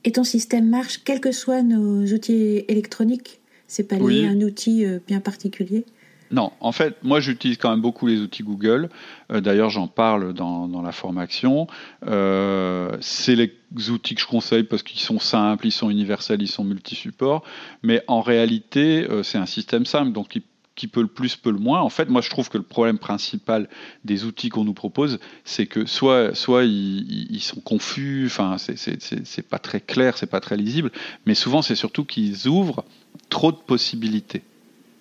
Et 0.04 0.12
ton 0.12 0.24
système 0.24 0.68
marche 0.68 1.02
quels 1.04 1.20
que 1.20 1.32
soient 1.32 1.62
nos 1.62 2.04
outils 2.06 2.64
électroniques 2.68 3.40
C'est 3.66 3.88
pas 3.88 3.96
lié 3.96 4.26
à 4.26 4.30
un 4.30 4.40
outil 4.40 4.84
euh, 4.84 4.98
bien 5.06 5.20
particulier? 5.20 5.84
Non, 6.30 6.52
en 6.60 6.72
fait, 6.72 6.96
moi 7.02 7.20
j'utilise 7.20 7.56
quand 7.56 7.70
même 7.70 7.80
beaucoup 7.80 8.06
les 8.06 8.20
outils 8.20 8.42
Google. 8.42 8.90
Euh, 9.32 9.40
d'ailleurs, 9.40 9.70
j'en 9.70 9.88
parle 9.88 10.34
dans, 10.34 10.82
la 10.82 10.92
formation. 10.92 11.66
Euh, 12.06 12.96
c'est 13.00 13.34
les 13.34 13.52
outils 13.90 14.14
que 14.14 14.20
je 14.20 14.26
conseille 14.26 14.64
parce 14.64 14.82
qu'ils 14.82 15.00
sont 15.00 15.18
simples, 15.18 15.66
ils 15.66 15.72
sont 15.72 15.90
universels, 15.90 16.42
ils 16.42 16.48
sont 16.48 16.64
multi-supports. 16.64 17.42
Mais 17.82 18.02
en 18.06 18.20
réalité, 18.20 19.06
euh, 19.08 19.22
c'est 19.22 19.38
un 19.38 19.46
système 19.46 19.86
simple, 19.86 20.12
donc 20.12 20.38
qui, 20.78 20.86
peut 20.86 21.02
le 21.02 21.08
plus, 21.08 21.36
peut 21.36 21.50
le 21.50 21.58
moins. 21.58 21.80
En 21.80 21.90
fait, 21.90 22.08
moi 22.08 22.20
je 22.20 22.30
trouve 22.30 22.48
que 22.48 22.56
le 22.56 22.64
problème 22.64 22.98
principal 22.98 23.68
des 24.04 24.24
outils 24.24 24.48
qu'on 24.48 24.64
nous 24.64 24.74
propose, 24.74 25.18
c'est 25.44 25.66
que 25.66 25.84
soit, 25.86 26.34
soit 26.34 26.64
ils, 26.64 27.40
sont 27.40 27.60
confus, 27.60 28.24
enfin, 28.26 28.56
c'est 28.58 29.48
pas 29.48 29.58
très 29.58 29.80
clair, 29.80 30.16
c'est 30.16 30.30
pas 30.30 30.40
très 30.40 30.56
lisible, 30.56 30.90
mais 31.26 31.34
souvent 31.34 31.62
c'est 31.62 31.74
surtout 31.74 32.04
qu'ils 32.04 32.48
ouvrent 32.48 32.84
trop 33.28 33.52
de 33.52 33.56
possibilités. 33.56 34.42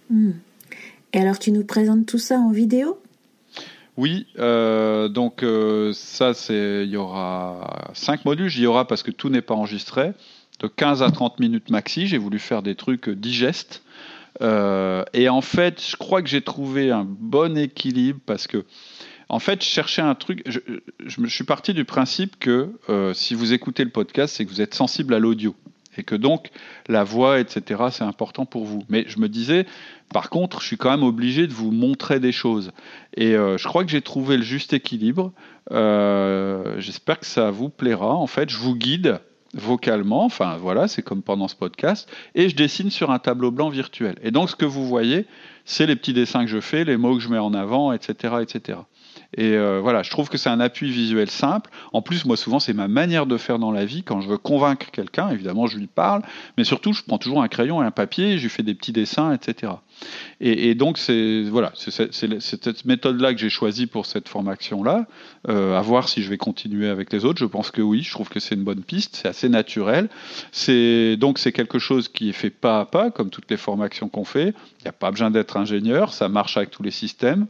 Hmm. 0.09 0.31
Et 1.13 1.19
alors, 1.19 1.39
tu 1.39 1.51
nous 1.51 1.63
présentes 1.63 2.05
tout 2.05 2.19
ça 2.19 2.37
en 2.37 2.51
vidéo? 2.51 2.99
Oui, 3.95 4.27
euh, 4.37 5.07
donc 5.07 5.41
euh, 5.41 5.91
ça, 5.93 6.33
c'est, 6.33 6.83
il 6.83 6.89
y 6.91 6.97
aura 6.97 7.89
cinq 7.93 8.25
modules. 8.25 8.49
J'y 8.49 8.67
aura 8.67 8.87
parce 8.87 9.03
que 9.03 9.11
tout 9.11 9.29
n'est 9.29 9.41
pas 9.41 9.55
enregistré. 9.55 10.11
De 10.59 10.67
15 10.67 11.03
à 11.03 11.11
30 11.11 11.39
minutes 11.39 11.69
maxi. 11.69 12.07
J'ai 12.07 12.17
voulu 12.17 12.39
faire 12.39 12.61
des 12.61 12.75
trucs 12.75 13.09
digestes. 13.09 13.83
Euh, 14.41 15.03
et 15.13 15.29
en 15.29 15.41
fait, 15.41 15.83
je 15.83 15.95
crois 15.95 16.21
que 16.21 16.29
j'ai 16.29 16.41
trouvé 16.41 16.91
un 16.91 17.05
bon 17.05 17.57
équilibre 17.57 18.19
parce 18.25 18.47
que, 18.47 18.65
en 19.29 19.39
fait, 19.39 19.63
je 19.63 19.67
cherchais 19.67 20.01
un 20.01 20.15
truc. 20.15 20.43
Je, 20.45 20.59
je, 21.05 21.27
suis 21.27 21.43
parti 21.43 21.73
du 21.73 21.85
principe 21.85 22.37
que 22.39 22.71
si 23.13 23.35
vous 23.35 23.53
écoutez 23.53 23.83
le 23.83 23.89
podcast, 23.89 24.35
c'est 24.35 24.45
que 24.45 24.49
vous 24.49 24.61
êtes 24.61 24.73
sensible 24.73 25.13
à 25.13 25.19
l'audio. 25.19 25.55
et 25.97 26.03
que 26.03 26.15
donc 26.15 26.51
la 26.87 27.03
voix, 27.03 27.39
etc., 27.39 27.85
c'est 27.91 28.03
important 28.03 28.45
pour 28.45 28.65
vous. 28.65 28.83
Mais 28.89 29.05
je 29.07 29.19
me 29.19 29.27
disais, 29.27 29.65
par 30.13 30.29
contre, 30.29 30.61
je 30.61 30.67
suis 30.67 30.77
quand 30.77 30.91
même 30.91 31.03
obligé 31.03 31.47
de 31.47 31.53
vous 31.53 31.71
montrer 31.71 32.19
des 32.19 32.31
choses. 32.31 32.71
Et 33.15 33.35
euh, 33.35 33.57
je 33.57 33.67
crois 33.67 33.83
que 33.83 33.91
j'ai 33.91 34.01
trouvé 34.01 34.37
le 34.37 34.43
juste 34.43 34.73
équilibre. 34.73 35.33
Euh, 35.71 36.79
j'espère 36.79 37.19
que 37.19 37.25
ça 37.25 37.51
vous 37.51 37.69
plaira. 37.69 38.15
En 38.15 38.27
fait, 38.27 38.49
je 38.49 38.57
vous 38.57 38.75
guide 38.75 39.19
vocalement, 39.53 40.25
enfin 40.25 40.57
voilà, 40.57 40.87
c'est 40.87 41.01
comme 41.01 41.21
pendant 41.21 41.47
ce 41.47 41.55
podcast, 41.55 42.09
et 42.35 42.49
je 42.49 42.55
dessine 42.55 42.89
sur 42.89 43.11
un 43.11 43.19
tableau 43.19 43.51
blanc 43.51 43.69
virtuel. 43.69 44.15
Et 44.21 44.31
donc 44.31 44.49
ce 44.49 44.55
que 44.55 44.65
vous 44.65 44.85
voyez, 44.85 45.25
c'est 45.65 45.85
les 45.85 45.95
petits 45.95 46.13
dessins 46.13 46.45
que 46.45 46.51
je 46.51 46.61
fais, 46.61 46.85
les 46.85 46.97
mots 46.97 47.15
que 47.15 47.21
je 47.21 47.29
mets 47.29 47.37
en 47.37 47.53
avant, 47.53 47.91
etc. 47.91 48.35
etc. 48.41 48.79
Et 49.35 49.53
euh, 49.53 49.79
voilà, 49.81 50.03
je 50.03 50.09
trouve 50.09 50.29
que 50.29 50.37
c'est 50.37 50.49
un 50.49 50.59
appui 50.59 50.89
visuel 50.89 51.29
simple. 51.29 51.69
En 51.91 52.01
plus, 52.01 52.25
moi, 52.25 52.37
souvent, 52.37 52.59
c'est 52.59 52.73
ma 52.73 52.87
manière 52.87 53.25
de 53.25 53.37
faire 53.37 53.59
dans 53.59 53.71
la 53.71 53.85
vie. 53.85 54.03
Quand 54.03 54.21
je 54.21 54.29
veux 54.29 54.37
convaincre 54.37 54.89
quelqu'un, 54.91 55.29
évidemment, 55.29 55.67
je 55.67 55.77
lui 55.77 55.87
parle, 55.87 56.21
mais 56.57 56.63
surtout, 56.63 56.93
je 56.93 57.03
prends 57.03 57.17
toujours 57.17 57.41
un 57.41 57.47
crayon 57.47 57.83
et 57.83 57.85
un 57.85 57.91
papier, 57.91 58.37
je 58.37 58.43
lui 58.43 58.49
fais 58.49 58.63
des 58.63 58.75
petits 58.75 58.93
dessins, 58.93 59.33
etc. 59.33 59.73
Et, 60.39 60.75
donc, 60.75 60.97
c'est 60.97 61.43
voilà, 61.43 61.71
cette 61.75 62.85
méthode-là 62.85 63.33
que 63.33 63.39
j'ai 63.39 63.49
choisie 63.49 63.87
pour 63.87 64.05
cette 64.05 64.29
formation-là. 64.29 65.07
Euh, 65.49 65.77
à 65.77 65.81
voir 65.81 66.09
si 66.09 66.21
je 66.21 66.29
vais 66.29 66.37
continuer 66.37 66.89
avec 66.89 67.11
les 67.11 67.25
autres. 67.25 67.39
Je 67.39 67.45
pense 67.45 67.71
que 67.71 67.81
oui. 67.81 68.03
Je 68.03 68.11
trouve 68.11 68.29
que 68.29 68.39
c'est 68.39 68.55
une 68.55 68.63
bonne 68.63 68.83
piste. 68.83 69.15
C'est 69.15 69.27
assez 69.27 69.49
naturel. 69.49 70.09
Donc 71.17 71.39
c'est 71.39 71.51
quelque 71.51 71.79
chose 71.79 72.07
qui 72.07 72.29
est 72.29 72.33
fait 72.33 72.49
pas 72.49 72.81
à 72.81 72.85
pas, 72.85 73.11
comme 73.11 73.29
toutes 73.29 73.49
les 73.49 73.57
formations 73.57 74.09
qu'on 74.09 74.25
fait. 74.25 74.53
Il 74.79 74.83
n'y 74.83 74.89
a 74.89 74.93
pas 74.93 75.11
besoin 75.11 75.31
d'être 75.31 75.57
ingénieur. 75.57 76.13
Ça 76.13 76.29
marche 76.29 76.57
avec 76.57 76.69
tous 76.71 76.83
les 76.83 76.91
systèmes. 76.91 77.47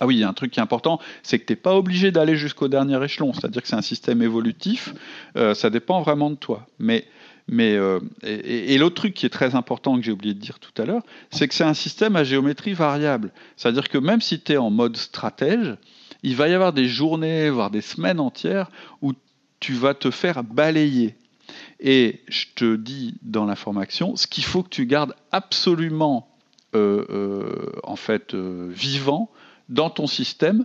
Ah 0.00 0.06
oui, 0.06 0.16
il 0.16 0.20
y 0.20 0.24
a 0.24 0.28
un 0.28 0.32
truc 0.32 0.50
qui 0.50 0.60
est 0.60 0.62
important, 0.62 1.00
c'est 1.22 1.38
que 1.38 1.46
tu 1.46 1.52
n'es 1.52 1.56
pas 1.56 1.74
obligé 1.74 2.10
d'aller 2.10 2.36
jusqu'au 2.36 2.68
dernier 2.68 3.02
échelon, 3.04 3.32
c'est-à-dire 3.32 3.62
que 3.62 3.68
c'est 3.68 3.76
un 3.76 3.82
système 3.82 4.22
évolutif, 4.22 4.94
euh, 5.36 5.54
ça 5.54 5.70
dépend 5.70 6.00
vraiment 6.00 6.30
de 6.30 6.36
toi. 6.36 6.66
Mais, 6.78 7.04
mais, 7.46 7.74
euh, 7.74 8.00
et, 8.22 8.78
l'autre 8.78 8.94
truc 8.94 9.14
qui 9.14 9.26
est 9.26 9.30
très 9.30 9.54
important 9.54 9.96
que 9.96 10.02
j'ai 10.02 10.12
oublié 10.12 10.32
de 10.32 10.38
dire 10.38 10.58
tout 10.58 10.80
à 10.80 10.86
l'heure, 10.86 11.02
c'est 11.30 11.46
que 11.46 11.54
c'est 11.54 11.64
un 11.64 11.74
système 11.74 12.16
à 12.16 12.24
géométrie 12.24 12.72
variable. 12.72 13.32
C'est-à-dire 13.56 13.88
que 13.88 13.98
même 13.98 14.22
si 14.22 14.40
tu 14.40 14.52
es 14.52 14.56
en 14.56 14.70
mode 14.70 14.96
stratège, 14.96 15.76
il 16.22 16.36
va 16.36 16.48
y 16.48 16.54
avoir 16.54 16.72
des 16.72 16.88
journées, 16.88 17.50
voire 17.50 17.70
des 17.70 17.82
semaines 17.82 18.18
entières 18.18 18.70
où 19.02 19.12
tu 19.60 19.74
vas 19.74 19.92
te 19.92 20.10
faire 20.10 20.42
balayer. 20.42 21.16
Et 21.80 22.22
je 22.28 22.46
te 22.54 22.76
dis 22.76 23.16
dans 23.20 23.44
l'information, 23.44 24.16
ce 24.16 24.26
qu'il 24.26 24.44
faut 24.44 24.62
que 24.62 24.70
tu 24.70 24.86
gardes 24.86 25.14
absolument 25.30 26.28
euh, 26.74 27.70
en 27.82 27.96
fait 27.96 28.34
vivant, 28.34 29.30
dans 29.68 29.90
ton 29.90 30.06
système 30.06 30.64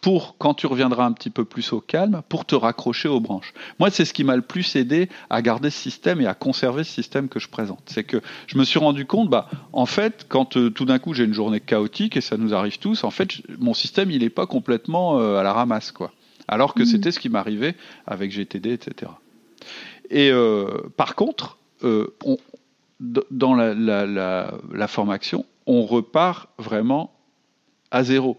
pour, 0.00 0.36
quand 0.38 0.54
tu 0.54 0.66
reviendras 0.66 1.04
un 1.04 1.12
petit 1.12 1.30
peu 1.30 1.44
plus 1.44 1.72
au 1.72 1.80
calme, 1.80 2.22
pour 2.28 2.44
te 2.44 2.54
raccrocher 2.54 3.08
aux 3.08 3.20
branches. 3.20 3.52
Moi, 3.78 3.90
c'est 3.90 4.04
ce 4.04 4.14
qui 4.14 4.24
m'a 4.24 4.36
le 4.36 4.42
plus 4.42 4.76
aidé 4.76 5.08
à 5.28 5.42
garder 5.42 5.70
ce 5.70 5.78
système 5.78 6.20
et 6.20 6.26
à 6.26 6.34
conserver 6.34 6.84
ce 6.84 6.92
système 6.92 7.28
que 7.28 7.38
je 7.38 7.48
présente. 7.48 7.82
C'est 7.86 8.04
que 8.04 8.20
je 8.46 8.56
me 8.56 8.64
suis 8.64 8.78
rendu 8.78 9.04
compte, 9.04 9.28
bah, 9.28 9.48
en 9.72 9.86
fait, 9.86 10.26
quand 10.28 10.56
euh, 10.56 10.70
tout 10.70 10.86
d'un 10.86 10.98
coup 10.98 11.12
j'ai 11.12 11.24
une 11.24 11.34
journée 11.34 11.60
chaotique, 11.60 12.16
et 12.16 12.20
ça 12.20 12.36
nous 12.36 12.54
arrive 12.54 12.78
tous, 12.78 13.04
en 13.04 13.10
fait, 13.10 13.28
mon 13.58 13.74
système, 13.74 14.10
il 14.10 14.20
n'est 14.20 14.30
pas 14.30 14.46
complètement 14.46 15.18
euh, 15.18 15.36
à 15.36 15.42
la 15.42 15.52
ramasse, 15.52 15.92
quoi. 15.92 16.12
Alors 16.48 16.74
que 16.74 16.82
mmh. 16.82 16.86
c'était 16.86 17.12
ce 17.12 17.20
qui 17.20 17.28
m'arrivait 17.28 17.76
avec 18.06 18.32
GTD, 18.32 18.72
etc. 18.72 19.12
Et 20.10 20.30
euh, 20.32 20.66
par 20.96 21.14
contre, 21.14 21.58
dans 23.30 23.54
la, 23.54 23.74
la 23.74 24.88
formation, 24.88 25.46
on 25.66 25.82
repart 25.82 26.48
vraiment 26.58 27.12
à 27.90 28.02
zéro. 28.02 28.38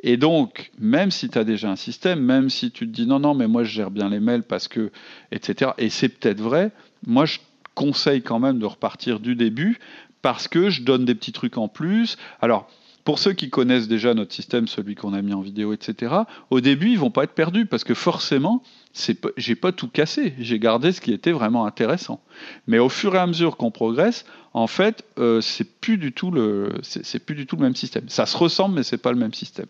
Et 0.00 0.16
donc, 0.16 0.70
même 0.78 1.10
si 1.10 1.28
tu 1.28 1.38
as 1.38 1.44
déjà 1.44 1.70
un 1.70 1.76
système, 1.76 2.20
même 2.20 2.50
si 2.50 2.70
tu 2.70 2.86
te 2.86 2.92
dis 2.92 3.06
non, 3.06 3.18
non, 3.18 3.34
mais 3.34 3.48
moi 3.48 3.64
je 3.64 3.70
gère 3.70 3.90
bien 3.90 4.08
les 4.08 4.20
mails 4.20 4.42
parce 4.42 4.68
que, 4.68 4.90
etc., 5.32 5.72
et 5.78 5.88
c'est 5.88 6.08
peut-être 6.08 6.40
vrai, 6.40 6.70
moi 7.06 7.24
je 7.24 7.38
conseille 7.74 8.22
quand 8.22 8.38
même 8.38 8.58
de 8.58 8.66
repartir 8.66 9.20
du 9.20 9.36
début 9.36 9.78
parce 10.22 10.48
que 10.48 10.70
je 10.70 10.82
donne 10.82 11.04
des 11.04 11.14
petits 11.14 11.32
trucs 11.32 11.58
en 11.58 11.68
plus. 11.68 12.16
Alors, 12.40 12.68
pour 13.04 13.20
ceux 13.20 13.32
qui 13.32 13.50
connaissent 13.50 13.86
déjà 13.86 14.14
notre 14.14 14.34
système, 14.34 14.66
celui 14.66 14.96
qu'on 14.96 15.14
a 15.14 15.22
mis 15.22 15.32
en 15.32 15.40
vidéo, 15.40 15.72
etc., 15.72 16.12
au 16.50 16.60
début, 16.60 16.90
ils 16.90 16.98
vont 16.98 17.12
pas 17.12 17.22
être 17.22 17.34
perdus 17.34 17.64
parce 17.64 17.84
que 17.84 17.94
forcément, 17.94 18.64
j'ai 19.36 19.54
pas 19.54 19.70
tout 19.70 19.86
cassé. 19.86 20.34
J'ai 20.40 20.58
gardé 20.58 20.90
ce 20.90 21.00
qui 21.00 21.12
était 21.12 21.30
vraiment 21.30 21.66
intéressant. 21.66 22.20
Mais 22.66 22.80
au 22.80 22.88
fur 22.88 23.14
et 23.14 23.18
à 23.18 23.26
mesure 23.28 23.56
qu'on 23.56 23.70
progresse, 23.70 24.24
en 24.54 24.66
fait, 24.66 25.04
euh, 25.20 25.40
c'est 25.40 25.80
plus 25.80 25.98
du 25.98 26.12
tout 26.12 26.32
le, 26.32 26.72
plus 27.24 27.36
du 27.36 27.46
tout 27.46 27.54
le 27.54 27.62
même 27.62 27.76
système. 27.76 28.08
Ça 28.08 28.26
se 28.26 28.36
ressemble, 28.36 28.74
mais 28.74 28.82
c'est 28.82 28.98
pas 28.98 29.12
le 29.12 29.18
même 29.18 29.34
système. 29.34 29.66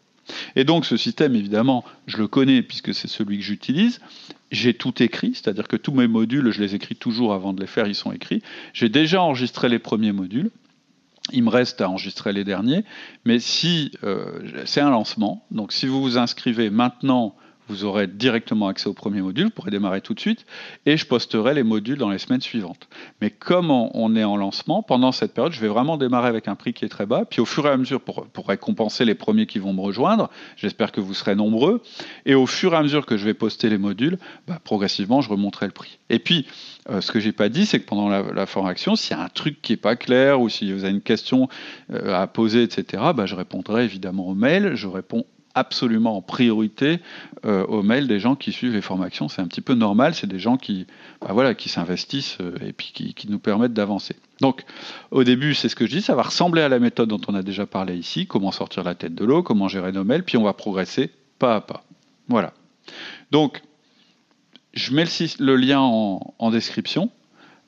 Et 0.54 0.64
donc 0.64 0.84
ce 0.84 0.96
système, 0.96 1.34
évidemment, 1.34 1.84
je 2.06 2.16
le 2.18 2.28
connais 2.28 2.62
puisque 2.62 2.94
c'est 2.94 3.08
celui 3.08 3.38
que 3.38 3.44
j'utilise. 3.44 4.00
J'ai 4.50 4.74
tout 4.74 5.02
écrit, 5.02 5.32
c'est-à-dire 5.34 5.68
que 5.68 5.76
tous 5.76 5.92
mes 5.92 6.06
modules, 6.06 6.50
je 6.50 6.60
les 6.60 6.74
écris 6.74 6.96
toujours 6.96 7.32
avant 7.32 7.52
de 7.52 7.60
les 7.60 7.66
faire, 7.66 7.86
ils 7.86 7.94
sont 7.94 8.12
écrits. 8.12 8.42
J'ai 8.72 8.88
déjà 8.88 9.22
enregistré 9.22 9.68
les 9.68 9.78
premiers 9.78 10.12
modules. 10.12 10.50
Il 11.32 11.42
me 11.42 11.50
reste 11.50 11.80
à 11.80 11.90
enregistrer 11.90 12.32
les 12.32 12.44
derniers, 12.44 12.84
mais 13.24 13.40
si 13.40 13.90
euh, 14.04 14.62
c'est 14.64 14.80
un 14.80 14.90
lancement, 14.90 15.44
donc 15.50 15.72
si 15.72 15.86
vous 15.86 16.00
vous 16.00 16.18
inscrivez 16.18 16.70
maintenant 16.70 17.34
vous 17.68 17.84
aurez 17.84 18.06
directement 18.06 18.68
accès 18.68 18.88
au 18.88 18.92
premier 18.92 19.22
module, 19.22 19.44
vous 19.44 19.50
pourrez 19.50 19.70
démarrer 19.70 20.00
tout 20.00 20.14
de 20.14 20.20
suite, 20.20 20.46
et 20.84 20.96
je 20.96 21.06
posterai 21.06 21.54
les 21.54 21.62
modules 21.62 21.98
dans 21.98 22.10
les 22.10 22.18
semaines 22.18 22.40
suivantes. 22.40 22.88
Mais 23.20 23.30
comme 23.30 23.70
on 23.70 24.16
est 24.16 24.24
en 24.24 24.36
lancement, 24.36 24.82
pendant 24.82 25.12
cette 25.12 25.34
période, 25.34 25.52
je 25.52 25.60
vais 25.60 25.68
vraiment 25.68 25.96
démarrer 25.96 26.28
avec 26.28 26.48
un 26.48 26.54
prix 26.54 26.72
qui 26.72 26.84
est 26.84 26.88
très 26.88 27.06
bas, 27.06 27.24
puis 27.28 27.40
au 27.40 27.44
fur 27.44 27.66
et 27.66 27.70
à 27.70 27.76
mesure, 27.76 28.00
pour, 28.00 28.26
récompenser 28.46 29.04
les 29.04 29.14
premiers 29.14 29.46
qui 29.46 29.58
vont 29.58 29.72
me 29.72 29.80
rejoindre, 29.80 30.30
j'espère 30.56 30.92
que 30.92 31.00
vous 31.00 31.14
serez 31.14 31.34
nombreux, 31.34 31.82
et 32.24 32.34
au 32.34 32.46
fur 32.46 32.74
et 32.74 32.76
à 32.76 32.82
mesure 32.82 33.06
que 33.06 33.16
je 33.16 33.24
vais 33.24 33.34
poster 33.34 33.68
les 33.68 33.78
modules, 33.78 34.18
bah, 34.46 34.60
progressivement, 34.62 35.20
je 35.20 35.28
remonterai 35.28 35.66
le 35.66 35.72
prix. 35.72 35.98
Et 36.10 36.18
puis, 36.18 36.46
euh, 36.90 37.00
ce 37.00 37.10
que 37.10 37.18
j'ai 37.18 37.32
pas 37.32 37.48
dit, 37.48 37.66
c'est 37.66 37.80
que 37.80 37.86
pendant 37.86 38.08
la, 38.08 38.46
formation, 38.46 38.94
s'il 38.94 39.16
y 39.16 39.20
a 39.20 39.22
un 39.24 39.28
truc 39.28 39.60
qui 39.60 39.72
est 39.72 39.76
pas 39.76 39.96
clair, 39.96 40.40
ou 40.40 40.48
si 40.48 40.72
vous 40.72 40.84
avez 40.84 40.92
une 40.92 41.00
question 41.00 41.48
euh, 41.92 42.14
à 42.14 42.26
poser, 42.26 42.62
etc., 42.62 43.02
bah, 43.14 43.26
je 43.26 43.34
répondrai 43.34 43.84
évidemment 43.84 44.28
au 44.28 44.34
mail, 44.34 44.74
je 44.74 44.86
réponds 44.86 45.24
absolument 45.56 46.16
en 46.16 46.22
priorité 46.22 47.00
euh, 47.44 47.64
aux 47.66 47.82
mails 47.82 48.06
des 48.06 48.20
gens 48.20 48.36
qui 48.36 48.52
suivent 48.52 48.74
les 48.74 48.82
formations. 48.82 49.28
C'est 49.28 49.42
un 49.42 49.48
petit 49.48 49.62
peu 49.62 49.74
normal, 49.74 50.14
c'est 50.14 50.26
des 50.26 50.38
gens 50.38 50.58
qui, 50.58 50.86
bah 51.20 51.30
voilà, 51.32 51.54
qui 51.54 51.68
s'investissent 51.68 52.38
euh, 52.40 52.54
et 52.64 52.72
puis 52.72 52.92
qui, 52.92 53.28
nous 53.28 53.38
permettent 53.38 53.72
d'avancer. 53.72 54.14
Donc, 54.40 54.64
au 55.10 55.24
début, 55.24 55.54
c'est 55.54 55.68
ce 55.68 55.74
que 55.74 55.86
je 55.86 55.96
dis, 55.96 56.02
ça 56.02 56.14
va 56.14 56.22
ressembler 56.22 56.62
à 56.62 56.68
la 56.68 56.78
méthode 56.78 57.08
dont 57.08 57.20
on 57.26 57.34
a 57.34 57.42
déjà 57.42 57.66
parlé 57.66 57.96
ici, 57.96 58.26
comment 58.26 58.52
sortir 58.52 58.84
la 58.84 58.94
tête 58.94 59.14
de 59.14 59.24
l'eau, 59.24 59.42
comment 59.42 59.66
gérer 59.66 59.90
nos 59.90 60.04
mails, 60.04 60.22
puis 60.22 60.36
on 60.36 60.44
va 60.44 60.52
progresser 60.52 61.10
pas 61.38 61.56
à 61.56 61.60
pas. 61.60 61.84
Voilà. 62.28 62.52
Donc, 63.30 63.62
je 64.74 64.92
mets 64.92 65.04
le, 65.40 65.56
lien 65.56 65.80
en, 65.80 66.50
description 66.50 67.10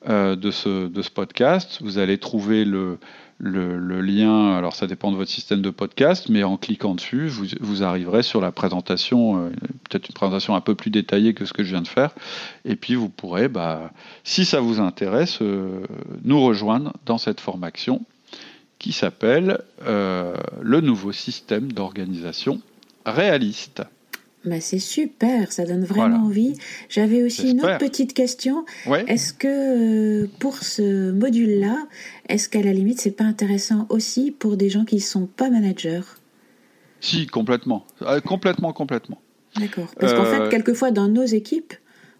de, 0.07 0.51
ce, 0.51 0.87
de 0.87 1.01
ce 1.01 1.09
podcast. 1.09 1.79
Vous 1.81 1.97
allez 1.97 2.17
trouver 2.17 2.65
le, 2.65 2.97
lien, 3.39 4.55
alors 4.55 4.75
ça 4.75 4.87
dépend 4.87 5.11
de 5.11 5.17
votre 5.17 5.31
système 5.31 5.61
de 5.61 5.69
podcast, 5.69 6.29
mais 6.29 6.43
en 6.43 6.57
cliquant 6.57 6.95
dessus, 6.95 7.27
vous, 7.59 7.83
arriverez 7.83 8.23
sur 8.23 8.41
la 8.41 8.51
présentation, 8.51 9.45
euh, 9.45 9.49
peut-être 9.89 10.09
une 10.09 10.13
présentation 10.13 10.55
un 10.55 10.61
peu 10.61 10.75
plus 10.75 10.91
détaillée 10.91 11.33
que 11.33 11.45
ce 11.45 11.53
que 11.53 11.63
je 11.63 11.71
viens 11.71 11.81
de 11.81 11.87
faire, 11.87 12.13
et 12.65 12.75
puis 12.75 12.95
vous 12.95 13.09
pourrez, 13.09 13.47
bah, 13.47 13.91
si 14.23 14.45
ça 14.45 14.59
vous 14.59 14.79
intéresse, 14.79 15.39
euh, 15.41 15.83
nous 16.23 16.41
rejoindre 16.41 16.93
dans 17.05 17.17
cette 17.17 17.39
formation 17.39 18.05
qui 18.77 18.93
s'appelle 18.93 19.61
euh, 19.85 20.33
le 20.61 20.79
nouveau 20.81 21.11
système 21.11 21.71
d'organisation 21.71 22.61
réaliste. 23.05 23.83
Bah 24.45 24.61
c'est 24.61 24.79
super, 24.79 25.51
ça 25.51 25.65
donne 25.65 25.83
vraiment 25.83 26.25
envie. 26.25 26.55
J'avais 26.87 27.23
aussi 27.23 27.51
une 27.51 27.59
autre 27.59 27.77
petite 27.77 28.13
question. 28.13 28.65
Est-ce 29.07 29.33
que 29.33 30.23
euh, 30.23 30.27
pour 30.39 30.59
ce 30.59 31.11
module-là, 31.11 31.87
est-ce 32.29 32.47
qu'à 32.47 32.61
la 32.61 32.71
limite, 32.71 33.01
c'est 33.01 33.11
pas 33.11 33.25
intéressant 33.25 33.85
aussi 33.89 34.31
pour 34.31 34.55
des 34.55 34.69
gens 34.69 34.85
qui 34.85 35.01
sont 35.01 35.25
pas 35.25 35.49
managers? 35.49 36.03
Si, 37.01 37.27
complètement, 37.27 37.85
euh, 38.01 38.21
complètement, 38.21 38.71
complètement. 38.71 39.21
D'accord. 39.59 39.91
Parce 39.99 40.13
qu'en 40.13 40.25
fait, 40.25 40.39
euh, 40.39 40.49
quelquefois 40.49 40.91
dans 40.91 41.09
nos 41.09 41.25
équipes, 41.25 41.73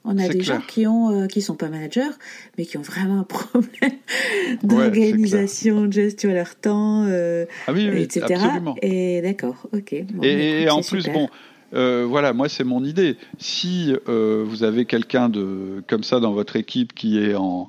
on 0.03 0.17
a 0.17 0.27
des 0.27 0.41
gens 0.41 0.61
qui 0.61 0.87
ont 0.87 1.27
qui 1.27 1.41
sont 1.41 1.55
pas 1.55 1.69
managers, 1.69 2.11
mais 2.57 2.65
qui 2.65 2.77
ont 2.77 2.81
vraiment 2.81 3.19
un 3.19 3.23
problème 3.23 3.97
d'organisation, 4.63 5.85
de 5.85 5.93
gestion 5.93 6.31
de 6.31 6.35
leur 6.35 6.55
temps, 6.55 7.05
ah 7.05 7.73
oui, 7.73 7.89
oui, 7.89 8.01
etc. 8.01 8.25
Absolument. 8.29 8.75
Et 8.81 9.21
d'accord, 9.21 9.69
ok. 9.71 9.93
et, 10.21 10.69
en 10.69 10.81
plus, 10.81 11.07
bon 11.07 11.29
euh, 11.73 12.05
voilà, 12.07 12.33
moi 12.33 12.49
c'est 12.49 12.63
mon 12.63 12.83
idée. 12.83 13.17
Si 13.37 13.95
euh, 14.07 14.43
vous 14.45 14.63
avez 14.63 14.85
quelqu'un 14.85 15.29
de 15.29 15.83
comme 15.87 16.03
ça 16.03 16.19
dans 16.19 16.33
votre 16.33 16.55
équipe 16.55 16.93
qui 16.93 17.19
est 17.19 17.35
en, 17.35 17.67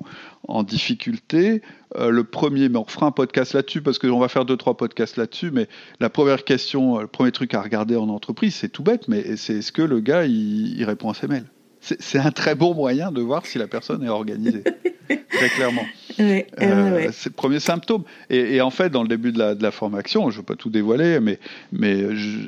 difficulté, 0.63 1.61
euh, 1.95 2.09
le 2.09 2.23
premier, 2.23 2.67
mais 2.67 2.77
on 2.77 2.85
fera 2.85 3.05
un 3.05 3.11
podcast 3.11 3.53
là-dessus 3.53 3.81
parce 3.81 3.99
qu'on 3.99 4.19
va 4.19 4.27
faire 4.27 4.43
deux 4.43 4.57
trois 4.57 4.75
podcasts 4.75 5.17
là-dessus. 5.17 5.51
Mais 5.51 5.67
la 5.99 6.09
première 6.09 6.43
question, 6.43 6.99
le 6.99 7.07
premier 7.07 7.31
truc 7.31 7.53
à 7.53 7.61
regarder 7.61 7.95
en 7.95 8.09
entreprise, 8.09 8.55
c'est 8.55 8.69
tout 8.69 8.83
bête, 8.83 9.07
mais 9.07 9.37
c'est 9.37 9.59
est-ce 9.59 9.71
que 9.71 9.81
le 9.81 9.99
gars 9.99 10.25
il 10.25 10.83
répond 10.83 11.09
à 11.09 11.13
ses 11.13 11.27
mails? 11.27 11.45
C'est 11.81 12.19
un 12.19 12.31
très 12.31 12.55
bon 12.55 12.73
moyen 12.73 13.11
de 13.11 13.21
voir 13.21 13.45
si 13.45 13.57
la 13.57 13.67
personne 13.67 14.03
est 14.03 14.09
organisée, 14.09 14.63
très 15.29 15.49
clairement. 15.49 15.85
Euh, 16.19 17.09
c'est 17.11 17.29
le 17.29 17.35
premier 17.35 17.59
symptôme. 17.59 18.03
Et, 18.29 18.61
en 18.61 18.69
fait, 18.69 18.89
dans 18.89 19.01
le 19.01 19.07
début 19.07 19.31
de 19.31 19.57
la, 19.59 19.71
formation, 19.71 20.29
je 20.29 20.35
ne 20.35 20.41
veux 20.41 20.45
pas 20.45 20.55
tout 20.55 20.69
dévoiler, 20.69 21.19
mais, 21.19 21.39
mais 21.71 22.03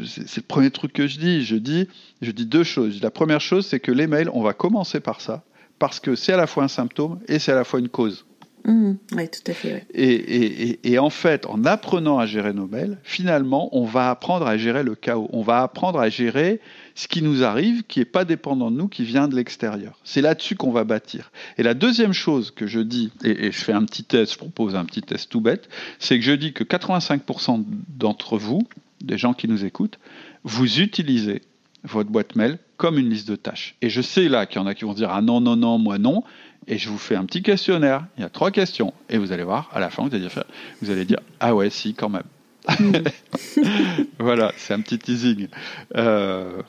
c'est 0.06 0.38
le 0.38 0.48
premier 0.48 0.70
truc 0.70 0.94
que 0.94 1.08
je 1.08 1.18
dis. 1.18 1.44
Je 1.44 1.56
dis, 1.56 1.88
je 2.22 2.32
dis 2.32 2.46
deux 2.46 2.64
choses. 2.64 3.02
La 3.02 3.12
première 3.12 3.42
chose, 3.42 3.66
c'est 3.66 3.80
que 3.80 3.92
les 3.92 4.08
mails, 4.08 4.30
on 4.34 4.44
va 4.44 4.54
commencer 4.54 5.00
par 5.00 5.22
ça, 5.22 5.44
parce 5.80 6.00
que 6.00 6.16
c'est 6.16 6.34
à 6.34 6.38
la 6.38 6.48
fois 6.48 6.64
un 6.64 6.68
symptôme 6.68 7.20
et 7.28 7.40
c'est 7.40 7.52
à 7.52 7.56
la 7.56 7.64
fois 7.64 7.80
une 7.80 7.90
cause. 7.90 8.26
Mmh, 8.66 8.94
oui, 9.18 9.30
tout 9.30 9.52
à 9.52 9.54
fait. 9.54 9.86
Et, 9.94 10.98
en 10.98 11.10
fait, 11.10 11.46
en 11.46 11.66
apprenant 11.66 12.20
à 12.20 12.26
gérer 12.26 12.54
nos 12.54 12.68
mails, 12.68 12.98
finalement, 13.04 13.70
on 13.76 13.84
va 13.84 14.10
apprendre 14.10 14.48
à 14.48 14.58
gérer 14.58 14.84
le 14.84 14.96
chaos. 14.96 15.30
On 15.34 15.42
va 15.42 15.62
apprendre 15.62 16.00
à 16.00 16.10
gérer 16.10 16.62
ce 16.96 17.08
qui 17.08 17.22
nous 17.22 17.44
arrive, 17.44 17.84
qui 17.84 18.00
n'est 18.00 18.06
pas 18.06 18.24
dépendant 18.24 18.72
de 18.72 18.78
nous, 18.78 18.88
qui 18.88 19.04
vient 19.04 19.28
de 19.28 19.36
l'extérieur. 19.36 20.00
C'est 20.06 20.22
là-dessus 20.22 20.56
qu'on 20.56 20.72
va 20.72 20.86
bâtir. 20.86 21.32
Et 21.58 21.64
la 21.64 21.74
deuxième 21.74 22.14
chose 22.14 22.52
que 22.52 22.66
je 22.68 22.80
dis, 22.80 23.12
et, 23.24 23.52
je 23.52 23.58
fais 23.58 23.74
un 23.74 23.84
petit 23.84 24.04
test, 24.04 24.34
je 24.34 24.38
propose 24.38 24.76
un 24.76 24.86
petit 24.86 25.02
test 25.02 25.30
tout 25.30 25.42
bête, 25.42 25.68
c'est 26.00 26.18
que 26.18 26.24
je 26.24 26.32
dis 26.32 26.54
que 26.54 26.64
85% 26.64 27.66
d'entre 27.90 28.38
vous, 28.38 28.62
des 29.02 29.18
gens 29.18 29.34
qui 29.34 29.50
nous 29.50 29.66
écoutent, 29.66 30.00
vous 30.44 30.80
utilisez 30.80 31.42
votre 31.84 32.10
boîte 32.10 32.38
mail 32.38 32.60
comme 32.84 33.00
une 33.00 33.10
liste 33.10 33.30
de 33.30 33.38
tâches. 33.38 33.76
Et 33.82 33.90
je 33.90 34.02
sais 34.02 34.28
là 34.28 34.46
qu'il 34.46 34.60
y 34.60 34.62
en 34.62 34.68
a 34.68 34.76
qui 34.76 34.84
vont 34.84 34.94
dire 34.94 35.10
ah 35.10 35.22
non 35.22 35.40
non 35.40 35.56
non 35.56 35.78
moi 35.78 35.98
non 35.98 36.22
et 36.68 36.78
je 36.78 36.90
vous 36.90 36.98
fais 36.98 37.16
un 37.16 37.24
petit 37.24 37.42
questionnaire. 37.42 38.06
Il 38.18 38.24
y 38.24 38.26
a 38.26 38.30
trois 38.30 38.52
questions. 38.52 38.94
Et 39.10 39.18
vous 39.18 39.32
allez 39.32 39.46
voir, 39.46 39.70
à 39.74 39.80
la 39.80 39.90
fin, 39.90 40.04
vous 40.04 40.14
allez 40.14 40.28
dire, 40.28 40.44
vous 40.82 40.92
allez 40.92 41.06
dire 41.06 41.22
Ah 41.40 41.56
ouais, 41.56 41.70
si, 41.70 41.94
quand 41.94 42.10
même. 42.10 42.24
voilà, 44.20 44.52
c'est 44.58 44.74
un 44.74 44.82
petit 44.82 45.00
teasing. 45.00 45.48
Euh, 45.96 46.62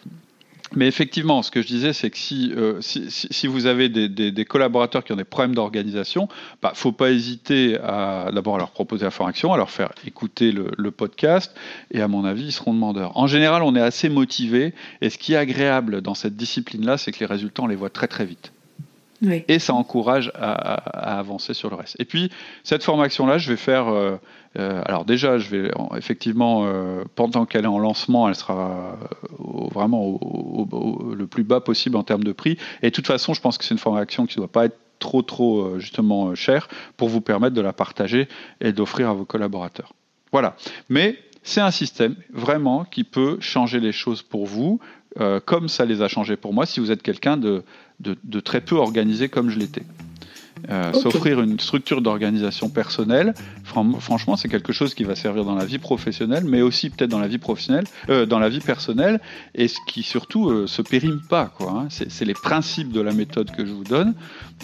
mais 0.75 0.89
effectivement, 0.89 1.43
ce 1.43 1.51
que 1.51 1.63
je 1.63 1.67
disais, 1.67 1.93
c'est 1.93 2.11
que 2.11 2.17
si, 2.17 2.53
euh, 2.57 2.81
vous 3.45 3.67
avez 3.67 3.89
des, 3.89 4.45
collaborateurs 4.45 5.05
qui 5.05 5.13
ont 5.13 5.17
des 5.17 5.25
problèmes 5.25 5.55
d'organisation, 5.55 6.29
il 6.31 6.57
bah, 6.63 6.71
ne 6.73 6.77
faut 6.77 6.93
pas 6.93 7.11
hésiter 7.11 7.79
à 7.81 8.31
d'abord 8.33 8.59
leur 8.59 8.71
proposer 8.71 9.05
la 9.05 9.11
formation, 9.11 9.53
à 9.53 9.57
leur 9.57 9.71
faire 9.71 9.93
écouter 10.07 10.53
le, 10.53 10.71
le, 10.77 10.91
podcast, 10.91 11.55
et 11.91 12.01
à 12.01 12.09
mon 12.09 12.25
avis, 12.25 12.47
ils 12.47 12.53
seront 12.53 12.75
demandeurs. 12.75 13.17
En 13.17 13.27
général, 13.27 13.63
on 13.63 13.77
est 13.77 13.81
assez 13.81 14.09
motivé, 14.09 14.75
et 15.01 15.11
ce 15.11 15.19
qui 15.19 15.35
est 15.35 15.37
agréable 15.37 16.01
dans 16.01 16.15
cette 16.15 16.37
discipline-là, 16.37 16.99
c'est 16.99 17.13
que 17.13 17.21
les 17.21 17.27
résultats, 17.27 17.63
on 17.63 17.67
les 17.67 17.77
voit 17.77 17.91
très 17.91 18.09
très 18.09 18.25
vite. 18.25 18.53
Et 19.49 19.59
ça 19.59 19.75
encourage 19.75 20.31
à, 20.35 21.19
avancer 21.19 21.55
sur 21.55 21.71
le 21.71 21.77
reste. 21.77 21.97
Et 21.99 22.05
puis, 22.05 22.31
cette 22.63 22.83
formation-là, 22.83 23.39
je 23.39 23.51
vais 23.51 23.57
faire. 23.57 23.89
Euh, 23.89 24.17
euh, 24.59 24.83
alors, 24.85 25.05
déjà, 25.05 25.39
je 25.39 25.49
vais 25.51 25.71
effectivement, 25.97 26.65
euh, 26.65 27.05
pendant 27.15 27.47
qu'elle 27.47 27.65
est 27.65 27.69
en 27.69 27.79
lancement, 27.79 28.29
elle 28.29 28.35
sera 28.35 28.97
vraiment 29.73 30.21
le 31.17 31.27
plus 31.27 31.45
bas 31.45 31.61
possible 31.61 31.97
en 31.97 32.03
termes 32.03 32.25
de 32.25 32.33
prix. 32.33 32.59
Et 32.83 32.91
de 32.91 32.95
toute 32.95 33.07
façon, 33.07 33.35
je 33.35 33.41
pense 33.41 33.59
que 33.59 33.65
c'est 33.65 33.75
une 33.75 33.79
formation 33.79 34.27
qui 34.27 34.39
ne 34.39 34.43
doit 34.43 34.53
pas 34.53 34.67
être 34.67 34.79
trop, 34.99 35.23
trop, 35.23 35.79
justement, 35.79 36.35
chère 36.35 36.69
pour 36.97 37.09
vous 37.09 37.21
permettre 37.21 37.55
de 37.55 37.61
la 37.61 37.73
partager 37.73 38.29
et 38.61 38.73
d'offrir 38.73 39.11
à 39.11 39.13
vos 39.13 39.25
collaborateurs. 39.25 39.93
Voilà. 40.33 40.57
Mais 40.89 41.19
c'est 41.43 41.61
un 41.61 41.71
système 41.71 42.17
vraiment 42.33 42.85
qui 42.85 43.05
peut 43.05 43.39
changer 43.41 43.81
les 43.81 43.93
choses 43.93 44.23
pour 44.23 44.47
vous, 44.47 44.81
comme 45.45 45.69
ça 45.69 45.85
les 45.85 46.01
a 46.01 46.09
changées 46.09 46.37
pour 46.37 46.53
moi, 46.53 46.65
si 46.65 46.81
vous 46.81 46.91
êtes 46.91 47.03
quelqu'un 47.03 47.37
de 47.37 47.65
de, 48.01 48.41
très 48.41 48.61
peu 48.61 48.77
organisé 48.77 49.29
comme 49.29 49.51
je 49.51 49.59
l'étais. 49.59 49.83
Euh, 50.71 50.95
s'offrir 50.95 51.43
une 51.43 51.61
structure 51.61 52.01
d'organisation 52.01 52.71
personnelle, 52.71 53.35
franchement, 53.65 54.37
c'est 54.37 54.49
quelque 54.49 54.73
chose 54.73 54.95
qui 54.95 55.05
va 55.05 55.15
servir 55.15 55.45
dans 55.45 55.55
la 55.55 55.67
vie 55.67 55.79
professionnelle, 55.79 56.45
mais 56.47 56.63
aussi 56.63 56.89
peut-être 56.89 57.11
dans 57.11 57.19
la 57.19 57.29
vie 57.29 57.39
professionnelle, 57.39 57.85
euh, 58.09 58.25
dans 58.25 58.39
la 58.39 58.49
vie 58.49 58.61
personnelle, 58.61 59.21
et 59.55 59.69
ce 59.69 59.77
qui 59.87 60.03
surtout 60.03 60.49
euh, 60.49 60.67
se 60.67 60.81
périme 60.81 61.21
pas. 61.29 61.53
Quoi, 61.59 61.71
hein. 61.71 61.89
C'est 61.91 62.25
les 62.25 62.35
principes 62.35 62.93
de 62.93 63.03
la 63.03 63.13
méthode 63.13 63.51
que 63.51 63.67
je 63.67 63.73
vous 63.73 63.85
donne, 63.85 64.15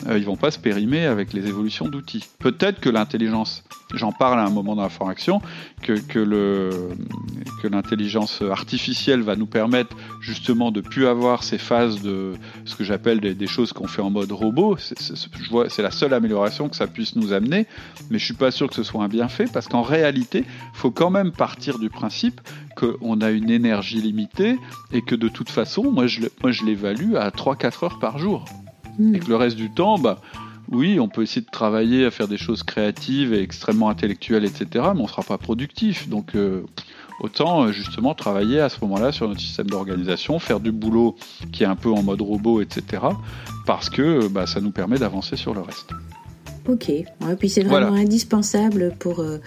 ils 0.09 0.25
vont 0.25 0.37
pas 0.37 0.51
se 0.51 0.59
périmer 0.59 1.07
avec 1.07 1.33
les 1.33 1.47
évolutions 1.47 1.89
d'outils. 1.89 2.25
Peut-être 2.39 2.81
que 2.81 2.89
l'intelligence, 2.89 3.65
j'en 3.95 4.13
parle 4.13 4.39
à 4.39 4.45
un 4.45 4.51
moment 4.51 4.75
dans 4.75 4.83
la 4.83 4.89
formation, 4.89 5.43
que, 5.83 5.93
que 6.01 7.69
l'intelligence 7.69 8.43
artificielle 8.43 9.21
va 9.23 9.37
nous 9.37 9.47
permettre 9.47 9.97
justement 10.21 10.71
de 10.71 10.81
plus 10.81 11.07
avoir 11.07 11.43
ces 11.43 11.59
phases 11.59 12.01
de 12.03 12.33
ce 12.65 12.77
que 12.77 12.85
j'appelle 12.85 13.21
des, 13.21 13.47
choses 13.47 13.73
qu'on 13.73 13.87
fait 13.87 14.03
en 14.03 14.11
mode 14.11 14.33
robot. 14.33 14.77
c'est 14.79 15.83
la 15.83 15.91
seule 15.91 16.15
amélioration 16.15 16.69
que 16.69 16.77
ça 16.77 16.87
puisse 16.87 17.17
nous 17.17 17.33
amener, 17.33 17.67
mais 18.11 18.19
je 18.19 18.25
suis 18.25 18.35
pas 18.35 18.51
sûr 18.51 18.69
que 18.69 18.75
ce 18.75 18.83
soit 18.83 19.03
un 19.03 19.09
bienfait 19.09 19.47
parce 19.53 19.69
qu'en 19.69 19.83
réalité, 19.83 20.45
faut 20.73 20.91
quand 20.91 21.11
même 21.11 21.33
partir 21.33 21.79
du 21.79 21.91
principe 21.91 22.41
qu'on 22.77 23.21
a 23.21 23.31
une 23.31 23.51
énergie 23.51 24.01
limitée 24.01 24.57
et 24.93 25.03
que 25.03 25.15
de 25.15 25.29
toute 25.29 25.51
façon, 25.51 25.91
moi 25.91 26.07
je, 26.07 26.23
moi, 26.43 26.53
je 26.53 26.65
l'évalue 26.65 27.15
à 27.17 27.31
3-4 27.31 27.85
heures 27.85 27.99
par 27.99 28.19
jour. 28.19 28.45
Hmm. 28.99 29.15
Et 29.15 29.19
que 29.19 29.29
le 29.29 29.37
reste 29.37 29.57
du 29.57 29.71
temps, 29.71 29.99
bah, 29.99 30.21
oui, 30.71 31.01
on 31.01 31.09
peut 31.09 31.23
essayer 31.23 31.41
de 31.41 31.51
travailler 31.51 32.05
à 32.05 32.11
faire 32.11 32.29
des 32.29 32.37
choses 32.37 32.63
créatives 32.63 33.35
et 33.35 33.43
extrêmement 33.43 33.89
intellectuelles, 33.89 34.45
etc., 34.45 34.67
mais 34.95 35.01
on 35.01 35.03
ne 35.03 35.09
sera 35.09 35.23
pas 35.23 35.37
productif. 35.37 36.09
Donc, 36.09 36.37
euh, 36.37 36.63
autant 37.21 37.65
euh, 37.65 37.73
justement 37.73 38.15
travailler 38.15 38.61
à 38.61 38.69
ce 38.69 38.77
moment-là 38.83 39.11
sur 39.11 39.29
notre 39.29 39.41
système 39.41 39.67
d'organisation, 39.67 40.39
faire 40.39 40.61
du 40.61 40.71
boulot 40.71 41.17
qui 41.53 41.65
est 41.65 41.67
un 41.67 41.77
peu 41.77 41.91
en 41.91 42.03
mode 42.03 42.23
robot, 42.23 42.61
etc., 42.61 43.03
parce 43.67 43.91
que 43.91 44.29
bah, 44.29 44.47
ça 44.47 44.61
nous 44.61 44.71
permet 44.71 44.99
d'avancer 44.99 45.37
sur 45.37 45.55
le 45.55 45.61
reste. 45.61 45.91
Ok, 46.69 46.91
et 46.91 47.07
puis 47.39 47.49
c'est 47.49 47.63
vraiment 47.63 47.95
indispensable 47.95 48.95
pour 48.99 49.21
euh, 49.21 49.39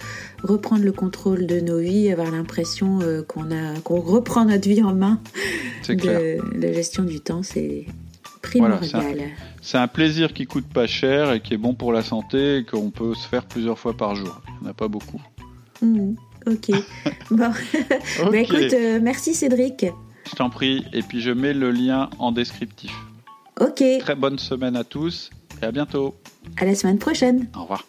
reprendre 0.42 0.84
le 0.84 0.92
contrôle 0.92 1.46
de 1.46 1.60
nos 1.60 1.78
vies, 1.78 2.10
avoir 2.10 2.30
l'impression 2.30 2.98
qu'on 3.28 3.50
a 3.52 3.80
qu'on 3.84 4.00
reprend 4.00 4.44
notre 4.44 4.68
vie 4.68 4.82
en 4.82 4.94
main. 4.94 5.20
C'est 5.82 5.96
clair. 5.96 6.42
La 6.54 6.72
gestion 6.72 7.04
du 7.04 7.20
temps, 7.20 7.42
c'est 7.42 7.86
primordial. 8.60 9.30
c'est 9.62 9.78
un, 9.78 9.88
plaisir 9.88 10.32
qui 10.32 10.46
coûte 10.46 10.66
pas 10.66 10.86
cher 10.86 11.32
et 11.32 11.40
qui 11.40 11.54
est 11.54 11.58
bon 11.58 11.74
pour 11.74 11.92
la 11.92 12.02
santé 12.02 12.58
et 12.58 12.64
qu'on 12.64 12.90
peut 12.90 13.14
se 13.14 13.26
faire 13.26 13.44
plusieurs 13.44 13.78
fois 13.78 13.96
par 13.96 14.14
jour. 14.14 14.40
Il 14.48 14.62
n'y 14.62 14.68
en 14.68 14.70
a 14.70 14.74
pas 14.74 14.88
beaucoup. 14.88 15.20
Mmh. 15.82 16.14
Ok. 16.46 16.70
bon. 17.30 17.50
Bah, 18.30 18.36
écoute, 18.36 18.72
euh, 18.72 18.98
merci 19.02 19.34
Cédric. 19.34 19.86
Je 20.28 20.34
t'en 20.36 20.50
prie. 20.50 20.84
Et 20.92 21.02
puis 21.02 21.20
je 21.20 21.30
mets 21.30 21.54
le 21.54 21.70
lien 21.70 22.10
en 22.18 22.32
descriptif. 22.32 22.92
Ok. 23.60 23.82
Très 24.00 24.14
bonne 24.14 24.38
semaine 24.38 24.76
à 24.76 24.84
tous 24.84 25.30
et 25.62 25.66
à 25.66 25.72
bientôt. 25.72 26.14
À 26.56 26.64
la 26.64 26.74
semaine 26.74 26.98
prochaine. 26.98 27.48
Au 27.56 27.62
revoir. 27.62 27.84